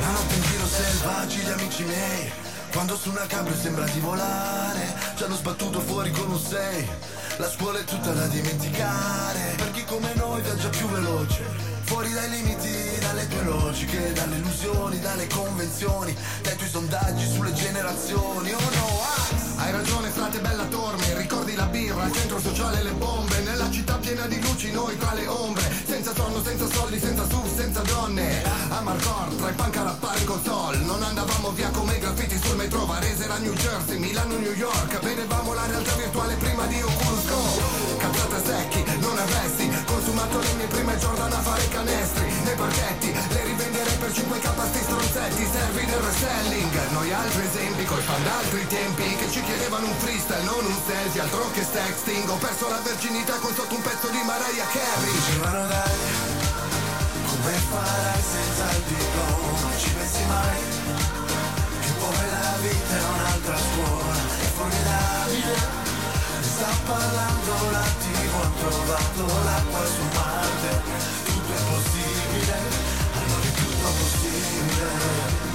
La 0.02 0.08
notte 0.08 0.36
in 0.36 0.42
giro 0.42 0.68
selvaggi 0.68 1.38
gli 1.38 1.50
amici 1.50 1.84
miei, 1.86 2.30
quando 2.74 2.98
su 2.98 3.10
una 3.10 3.26
cabrio 3.26 3.56
sembra 3.56 3.86
di 3.86 4.02
volare, 4.02 4.94
ci 5.16 5.24
hanno 5.24 5.36
sbattuto 5.38 5.80
fuori 5.80 6.12
con 6.12 6.30
un 6.30 6.38
6. 6.38 6.90
La 7.38 7.50
scuola 7.50 7.80
è 7.80 7.86
tutta 7.86 8.12
da 8.12 8.28
dimenticare, 8.28 9.54
per 9.56 9.72
chi 9.72 9.86
come 9.86 10.14
noi 10.16 10.42
viaggia 10.42 10.68
più 10.68 10.90
veloce. 10.90 11.46
Fuori 11.84 12.12
dai 12.12 12.30
limiti, 12.30 13.00
dalle 13.00 13.30
tue 13.30 13.44
logiche, 13.44 14.12
dalle 14.12 14.36
illusioni, 14.36 15.00
dalle 15.00 15.28
convenzioni, 15.28 16.14
dai 16.42 16.58
tuoi 16.58 16.70
sondaggi 16.70 17.26
sulle 17.32 17.54
generazioni. 17.54 18.52
Oh 18.52 18.60
no, 18.60 19.02
ah! 19.04 19.47
Hai 19.68 19.74
ragione 19.74 20.10
frate 20.12 20.40
bella 20.40 20.64
torme, 20.66 21.18
ricordi 21.18 21.54
la 21.54 21.66
birra, 21.66 22.06
il 22.06 22.14
centro 22.14 22.40
sociale 22.40 22.84
le 22.84 22.92
bombe, 22.92 23.38
nella 23.42 23.70
città 23.70 23.96
piena 23.96 24.26
di 24.26 24.40
luci 24.42 24.72
noi 24.72 24.98
tra 24.98 25.14
le 25.14 25.28
ombre, 25.28 25.62
senza 25.86 26.14
sonno, 26.16 26.42
senza 26.42 26.70
soldi, 26.72 26.98
senza 26.98 27.28
SUV, 27.28 27.54
senza 27.54 27.82
donne. 27.82 28.44
A 28.70 28.80
Marcor, 28.82 29.28
tra 29.36 29.50
i 29.50 29.54
punk 29.54 29.76
alla 29.76 29.98
pari 30.00 30.24
col 30.24 30.42
sol, 30.42 30.78
non 30.86 31.04
andavamo 31.04 31.52
via 31.52 31.70
come 31.72 31.96
i 31.96 32.00
graffiti 32.00 32.40
sul 32.42 32.56
metro, 32.56 32.86
Varese 32.86 33.26
era 33.26 33.38
New 33.40 33.54
Jersey, 33.54 33.98
Milano, 33.98 34.38
New 34.38 34.54
York, 34.54 35.00
vedevamo 35.02 35.54
la 35.54 35.66
realtà 35.66 35.96
virtuale 35.96 36.36
prima 36.36 36.66
di 36.68 36.82
Oculus 36.82 37.26
Go. 37.28 37.87
Cazzate 38.08 38.40
secchi, 38.46 38.84
non 39.00 39.18
arresti, 39.18 39.68
consumato 39.84 40.40
le 40.40 40.54
mie 40.54 40.68
prime 40.68 40.98
Jordan 40.98 41.34
a 41.34 41.42
fare 41.42 41.68
canestri, 41.68 42.32
nei 42.44 42.56
parchetti, 42.56 43.12
le 43.12 43.44
rivenderei 43.44 43.98
per 43.98 44.12
5k 44.12 44.48
sti 44.70 44.80
stronzetti, 44.80 45.48
servi 45.52 45.86
del 45.86 46.00
reselling. 46.00 46.74
Noi 46.92 47.12
altri 47.12 47.46
esempi, 47.46 47.84
coi 47.84 48.02
fan 48.02 48.24
d'altri 48.24 48.66
tempi, 48.68 49.16
che 49.18 49.30
ci 49.30 49.44
chiedevano 49.44 49.88
un 49.88 49.96
freestyle, 49.98 50.42
non 50.44 50.64
un 50.66 50.80
selfie, 50.88 51.20
altro 51.20 51.52
che 51.52 51.66
sexting. 51.70 52.30
Ho 52.30 52.38
perso 52.38 52.70
la 52.70 52.80
verginità 52.80 53.34
con 53.44 53.54
sotto 53.54 53.76
un 53.76 53.82
pezzo 53.82 54.08
di 54.08 54.22
Mariah 54.24 54.68
Carey. 54.72 55.12
Dicevano 55.12 55.68
dai, 55.68 56.00
come 57.28 57.54
farai 57.70 58.22
senza 58.24 58.72
il 58.72 58.84
diploma, 58.88 59.76
ci 59.76 59.90
pensi 59.92 60.24
mai? 60.32 60.60
Che 61.84 61.92
poi 62.00 62.30
la 62.32 62.56
vita 62.62 62.96
è 62.96 63.04
un'altra 63.04 63.58
scuola, 63.58 64.16
è 64.16 64.48
formidabile. 64.56 65.77
Sta 66.58 66.74
parlando 66.88 67.70
la 67.70 67.84
TV, 68.00 68.34
ho 68.34 68.50
trovato 68.58 69.44
l'acqua 69.44 69.86
su 69.86 70.02
Marte, 70.16 70.82
tutto 71.24 71.54
è 71.54 71.62
possibile, 71.70 72.58
allora 73.14 73.46
è 73.46 73.52
tutto 73.52 73.88
possibile. 74.00 75.47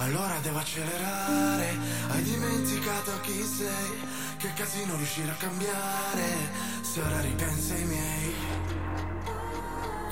Allora 0.00 0.38
devo 0.40 0.58
accelerare, 0.58 1.76
hai 2.10 2.22
dimenticato 2.22 3.18
chi 3.20 3.42
sei, 3.42 3.98
che 4.36 4.52
casino 4.54 4.94
riuscire 4.94 5.28
a 5.28 5.34
cambiare, 5.34 6.24
se 6.82 7.00
ora 7.00 7.20
ripensa 7.20 7.74
ai 7.74 7.84
miei. 7.84 8.34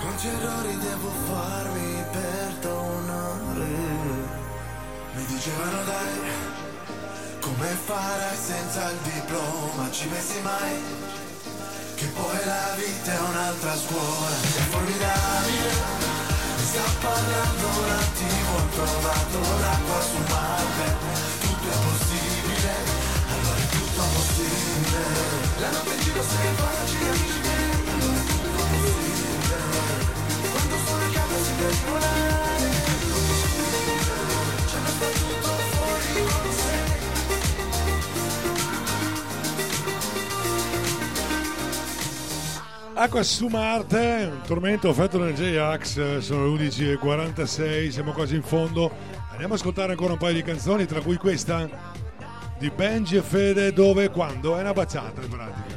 Quanti 0.01 0.27
errori 0.27 0.77
devo 0.79 1.09
farmi 1.29 2.05
per 2.11 2.21
perdonare? 2.21 3.67
Mi 5.15 5.25
dicevano 5.27 5.85
dai, 5.85 6.31
come 7.41 7.69
farai 7.69 8.37
senza 8.37 8.91
il 8.91 8.99
diploma, 8.99 9.91
ci 9.93 10.09
pensi 10.09 10.41
mai? 10.43 10.83
Che 11.95 12.07
poi 12.07 12.45
la 12.45 12.75
vita 12.75 13.13
è 13.13 13.21
un'altra 13.21 13.77
scuola, 13.77 14.37
è 14.37 14.63
formidabile 14.69 15.96
scappando 16.77 17.67
un 17.81 17.91
attimo 17.91 18.57
ho 18.57 18.69
trovato 18.75 19.39
l'acqua 19.61 20.01
sul 20.03 20.25
mare 20.29 20.97
Tutto 21.41 21.69
è 21.69 21.77
possibile, 21.89 22.75
allora 23.33 23.57
è 23.57 23.67
tutto 23.69 24.03
possibile 24.13 25.01
La 25.59 25.71
notte 25.71 25.95
in 25.95 26.01
giro 26.01 26.23
se 26.23 26.37
ne 26.43 26.53
facile, 26.57 27.09
amici 27.09 27.41
miei, 27.41 27.71
allora 27.93 28.17
è 28.17 28.25
tutto 28.27 28.61
possibile 28.71 29.57
Quando 30.51 30.77
sono 30.85 31.03
in 31.03 31.13
casa 31.13 31.45
si 31.45 31.53
piace 31.57 31.85
volare 31.89 32.56
Acqua 42.99 43.23
su 43.23 43.49
Marte, 43.49 44.31
un 44.33 44.41
tormento 44.47 44.91
fatto 44.95 45.19
dal 45.19 45.35
J-Ax, 45.35 46.17
sono 46.21 46.47
le 46.57 46.67
11.46, 46.67 47.91
siamo 47.91 48.13
quasi 48.13 48.37
in 48.37 48.43
fondo. 48.43 48.91
Andiamo 49.33 49.53
ad 49.53 49.61
ascoltare 49.61 49.91
ancora 49.93 50.15
un 50.15 50.19
paio 50.19 50.33
di 50.33 50.43
canzoni, 50.43 50.87
tra 50.87 51.03
cui 51.03 51.19
questa 51.19 51.69
di 52.59 52.71
Benji 52.71 53.17
e 53.17 53.21
Fede, 53.21 53.75
dove 53.75 54.09
quando 54.09 54.57
è 54.57 54.61
una 54.63 54.73
baciata 54.73 55.21
in 55.21 55.29
pratica. 55.29 55.76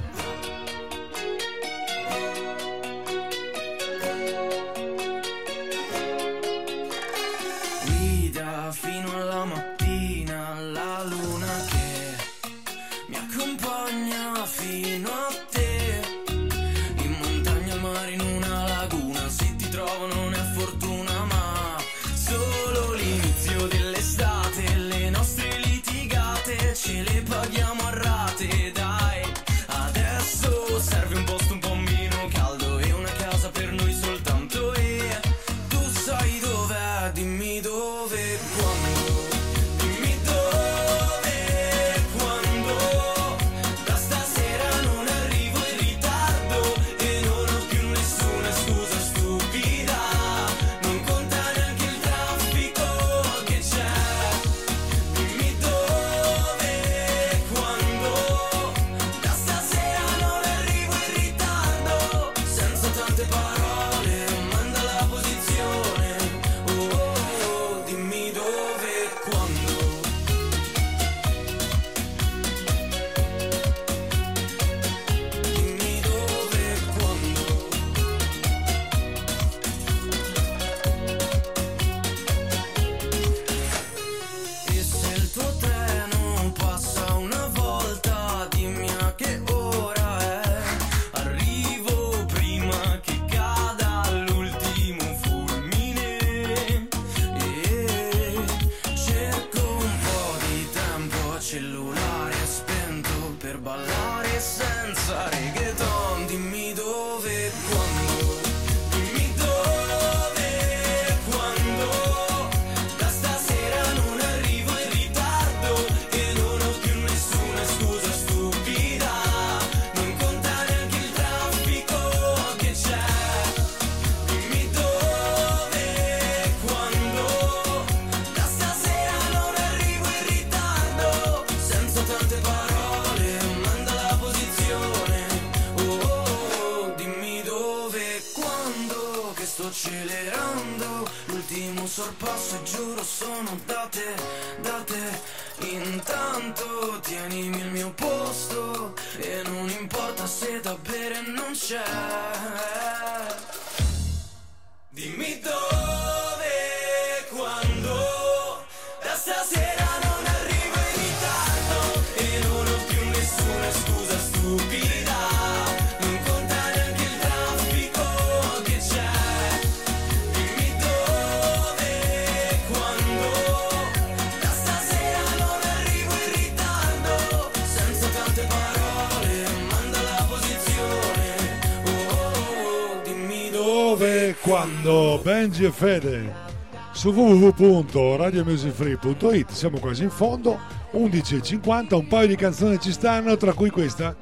e 185.70 185.72
Fede. 185.72 186.48
Su 186.92 187.12
www.radiomusicfree.it 187.12 189.52
siamo 189.52 189.80
quasi 189.80 190.04
in 190.04 190.10
fondo. 190.10 190.60
11.50 190.92 191.96
un 191.96 192.08
paio 192.08 192.28
di 192.28 192.36
canzoni 192.36 192.78
ci 192.80 192.92
stanno 192.92 193.38
tra 193.38 193.54
cui 193.54 193.70
questa 193.70 194.14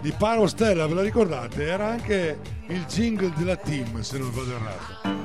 di 0.00 0.10
Paro 0.16 0.46
Stella 0.46 0.86
ve 0.86 0.94
la 0.94 1.02
ricordate? 1.02 1.66
era 1.66 1.88
anche 1.88 2.38
il 2.68 2.86
jingle 2.86 3.30
della 3.36 3.56
team 3.56 4.00
se 4.00 4.16
non 4.18 4.32
vado 4.32 4.54
errato. 4.54 5.17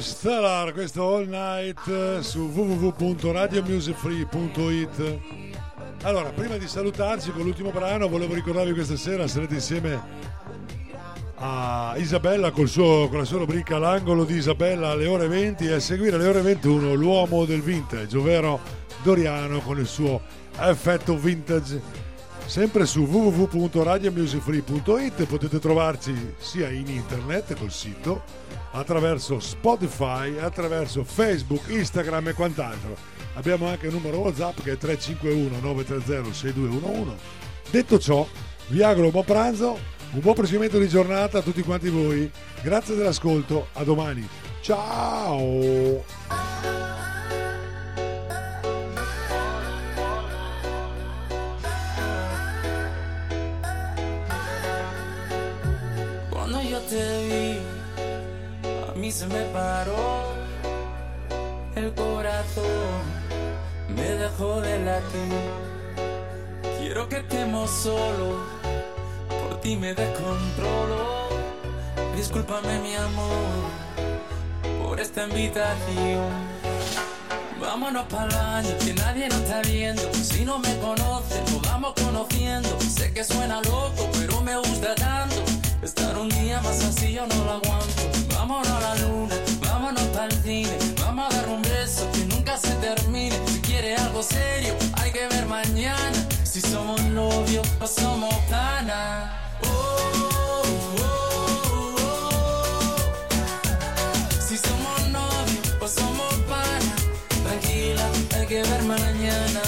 Stellar, 0.00 0.72
questo 0.72 1.14
all 1.14 1.28
night 1.28 1.86
eh, 1.86 2.18
su 2.22 2.50
www.radiomusicfree.it. 2.52 5.18
Allora, 6.02 6.30
prima 6.30 6.56
di 6.56 6.66
salutarci 6.68 7.32
con 7.32 7.42
l'ultimo 7.42 7.70
brano, 7.70 8.08
volevo 8.08 8.34
ricordarvi 8.34 8.72
questa 8.72 8.96
sera 8.96 9.26
sarete 9.26 9.54
insieme 9.54 10.00
a 11.36 11.94
Isabella 11.96 12.52
suo- 12.64 13.08
con 13.08 13.18
la 13.18 13.24
sua 13.24 13.38
rubrica 13.38 13.78
L'angolo 13.78 14.24
di 14.24 14.36
Isabella 14.36 14.90
alle 14.90 15.06
ore 15.06 15.28
20 15.28 15.66
e 15.66 15.72
a 15.74 15.80
seguire 15.80 16.16
alle 16.16 16.26
ore 16.26 16.42
21 16.42 16.94
l'uomo 16.94 17.44
del 17.44 17.62
vintage, 17.62 18.16
ovvero 18.16 18.60
Doriano 19.02 19.60
con 19.60 19.78
il 19.78 19.86
suo 19.86 20.20
effetto 20.58 21.16
vintage. 21.16 21.80
Sempre 22.46 22.86
su 22.86 23.02
www.radiomusicfree.it 23.02 25.26
potete 25.26 25.58
trovarci 25.58 26.34
sia 26.38 26.70
in 26.70 26.88
internet 26.88 27.54
col 27.58 27.70
sito, 27.70 28.22
attraverso 28.72 29.40
Spotify, 29.40 30.38
attraverso 30.38 31.04
Facebook, 31.04 31.68
Instagram 31.68 32.28
e 32.28 32.32
quant'altro. 32.32 32.96
Abbiamo 33.34 33.68
anche 33.68 33.86
il 33.86 33.92
numero 33.92 34.18
WhatsApp 34.18 34.60
che 34.62 34.72
è 34.72 34.76
351 34.76 35.60
930 35.60 36.32
6211. 36.32 37.16
Detto 37.70 37.98
ciò, 37.98 38.26
vi 38.68 38.82
auguro 38.82 39.06
un 39.06 39.12
buon 39.12 39.24
pranzo, 39.24 39.78
un 40.12 40.20
buon 40.20 40.34
proseguimento 40.34 40.78
di 40.78 40.88
giornata 40.88 41.38
a 41.38 41.42
tutti 41.42 41.62
quanti 41.62 41.88
voi. 41.88 42.30
Grazie 42.62 42.96
dell'ascolto, 42.96 43.68
a 43.74 43.84
domani. 43.84 44.26
Ciao! 44.60 46.47
Se 59.10 59.26
me 59.26 59.42
paró 59.52 60.22
el 61.74 61.94
corazón, 61.94 62.64
me 63.88 64.02
dejó 64.02 64.60
de 64.60 64.78
latir. 64.84 65.50
Quiero 66.78 67.08
que 67.08 67.18
estemos 67.18 67.70
solos, 67.70 68.42
por 69.28 69.60
ti 69.60 69.76
me 69.76 69.94
descontrolo. 69.94 71.28
Discúlpame 72.16 72.80
mi 72.80 72.94
amor 72.96 73.68
por 74.82 75.00
esta 75.00 75.24
invitación. 75.24 76.28
Vámonos 77.60 78.06
para 78.06 78.24
el 78.24 78.30
baño, 78.30 78.78
que 78.84 78.94
nadie 78.94 79.28
nos 79.28 79.38
está 79.38 79.62
viendo. 79.62 80.02
Si 80.14 80.44
no 80.44 80.58
me 80.58 80.76
conoces, 80.78 81.50
nos 81.52 81.62
vamos 81.62 81.94
conociendo. 81.94 82.68
Sé 82.80 83.12
que 83.14 83.24
suena 83.24 83.60
loco, 83.62 84.08
pero 84.18 84.40
me 84.42 84.56
gusta 84.56 84.94
tanto. 84.94 85.57
Estar 85.88 86.18
un 86.18 86.28
día 86.28 86.60
más 86.60 86.84
así 86.84 87.12
yo 87.14 87.26
no 87.26 87.44
lo 87.46 87.52
aguanto. 87.52 88.02
Vámonos 88.34 88.68
a 88.68 88.80
la 88.80 88.94
luna, 88.96 89.34
vámonos 89.66 90.02
para 90.08 90.26
el 90.26 90.42
cine. 90.42 90.76
Vamos 91.00 91.32
a 91.32 91.36
dar 91.36 91.48
un 91.48 91.62
beso 91.62 92.06
que 92.12 92.26
nunca 92.26 92.58
se 92.58 92.74
termine. 92.74 93.34
Si 93.46 93.58
quieres 93.62 93.98
algo 93.98 94.22
serio, 94.22 94.74
hay 95.00 95.10
que 95.12 95.26
ver 95.28 95.46
mañana. 95.46 96.28
Si 96.44 96.60
somos 96.60 97.00
novios 97.04 97.66
o 97.80 97.86
somos 97.86 98.34
panas. 98.50 99.32
Oh, 99.64 100.10
oh. 101.00 101.96
Si 104.46 104.58
somos 104.58 105.08
novios 105.08 105.74
o 105.80 105.88
somos 105.88 106.34
panas. 106.50 106.98
Tranquila, 107.44 108.06
hay 108.36 108.46
que 108.46 108.62
ver 108.62 108.82
mañana. 108.82 109.62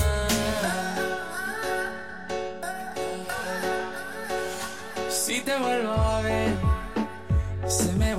Si 5.08 5.40
te 5.40 5.56
vuelvo 5.56 6.09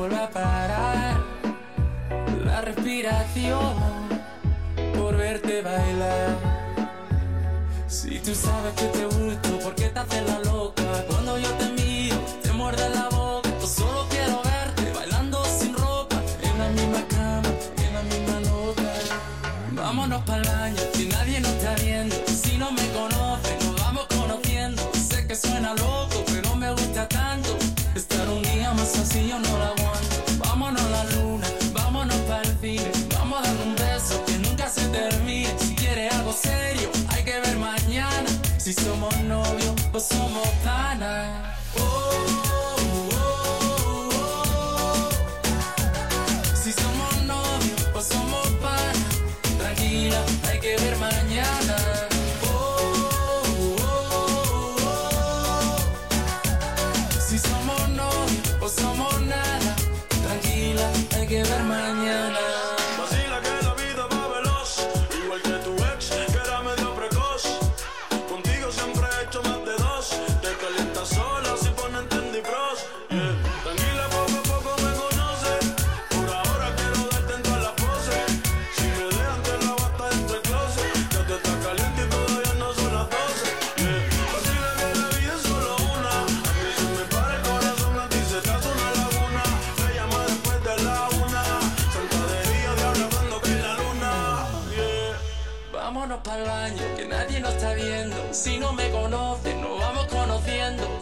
vuelve 0.02 0.18
a 0.18 0.30
parar 0.32 1.22
la 2.44 2.62
respiración 2.62 3.76
por 4.98 5.16
verte 5.16 5.62
bailar. 5.62 6.38
Si 7.88 8.18
tú 8.18 8.34
sabes 8.34 8.74
que 8.74 8.86
te 8.86 9.06
gusto, 9.06 9.60
¿por 9.60 9.76
qué 9.76 9.90
te 9.90 10.00
haces 10.00 10.24
la 10.26 10.40
loca? 10.40 10.84
Cuando 11.08 11.38
yo 11.38 11.50
te 11.50 11.68
miro, 11.80 12.18
te 12.42 12.52
muerde 12.52 12.90
la 12.90 13.10
boca. 13.10 13.48
Yo 13.62 13.68
solo 13.68 14.08
quiero 14.10 14.42
verte 14.42 14.92
bailando 14.92 15.46
sin 15.46 15.76
ropa, 15.76 16.16
en 16.42 16.58
la 16.58 16.70
misma 16.70 17.02
cama, 17.08 17.50
en 17.86 17.94
la 17.94 18.02
misma 18.12 18.40
nota. 18.50 18.92
Vámonos 19.74 20.24
para 20.24 20.42
el 20.42 20.48
baño, 20.48 20.82
si 20.96 21.06
nadie 21.10 21.40
nos 21.42 21.52
está 21.52 21.76
viendo. 21.76 22.16
Si 22.26 22.58
no 22.58 22.72
me 22.72 22.88
conoce, 22.90 23.56
nos 23.66 23.76
vamos 23.84 24.08
conociendo. 24.08 24.82
Sé 24.94 25.28
que 25.28 25.36
suena 25.36 25.76
loco, 25.76 26.11
Si 38.72 38.86
somos 38.86 39.14
novios 39.24 39.76
o 39.92 40.00
somos 40.00 40.48
panas. 40.64 40.91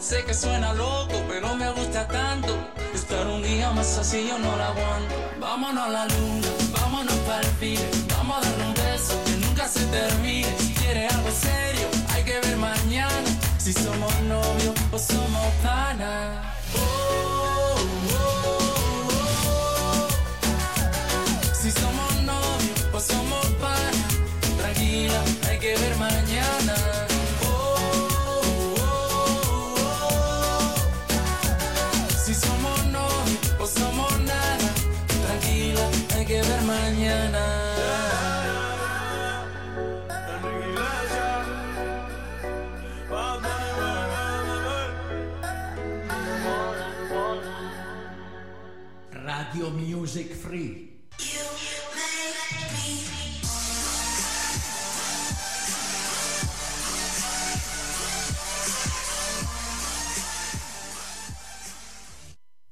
Sé 0.10 0.26
que 0.26 0.34
suena 0.34 0.74
loco, 0.74 1.22
pero 1.28 1.56
me 1.56 1.70
gusta 1.70 2.08
tanto. 2.08 2.58
Estar 2.96 3.28
un 3.28 3.44
día 3.44 3.70
más 3.70 3.96
así 3.96 4.26
yo 4.28 4.40
no 4.40 4.58
lo 4.58 4.64
aguanto. 4.64 5.14
Vámonos 5.40 5.84
a 5.84 5.90
la 5.90 6.06
luna, 6.08 6.48
vámonos 6.72 7.14
para 7.28 7.42
el 7.42 7.56
cine. 7.60 7.88
Vamos 8.18 8.38
a 8.38 8.50
dar 8.50 8.68
un 8.68 8.74
beso 8.74 9.14
que 9.24 9.34
nunca 9.34 9.68
se 9.68 9.86
termine. 9.86 10.48
Si 10.58 10.74
quieres 10.74 11.14
algo 11.14 11.30
serio, 11.30 11.88
hay 12.12 12.24
que 12.24 12.40
ver 12.40 12.58
mañana. 12.58 13.30
Si 13.60 13.72
somos 13.72 14.12
novios 14.22 14.74
o 14.92 14.98
somos 14.98 15.54
panas. 15.62 16.44
Oh, 16.74 17.09
Music 50.00 50.34
Free. 50.34 51.08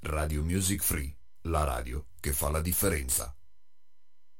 Radio 0.03 0.41
Music 0.41 0.81
Free, 0.81 1.13
la 1.41 1.65
radio 1.65 2.05
che 2.21 2.31
fa 2.31 2.49
la 2.49 2.61
differenza. 2.61 3.35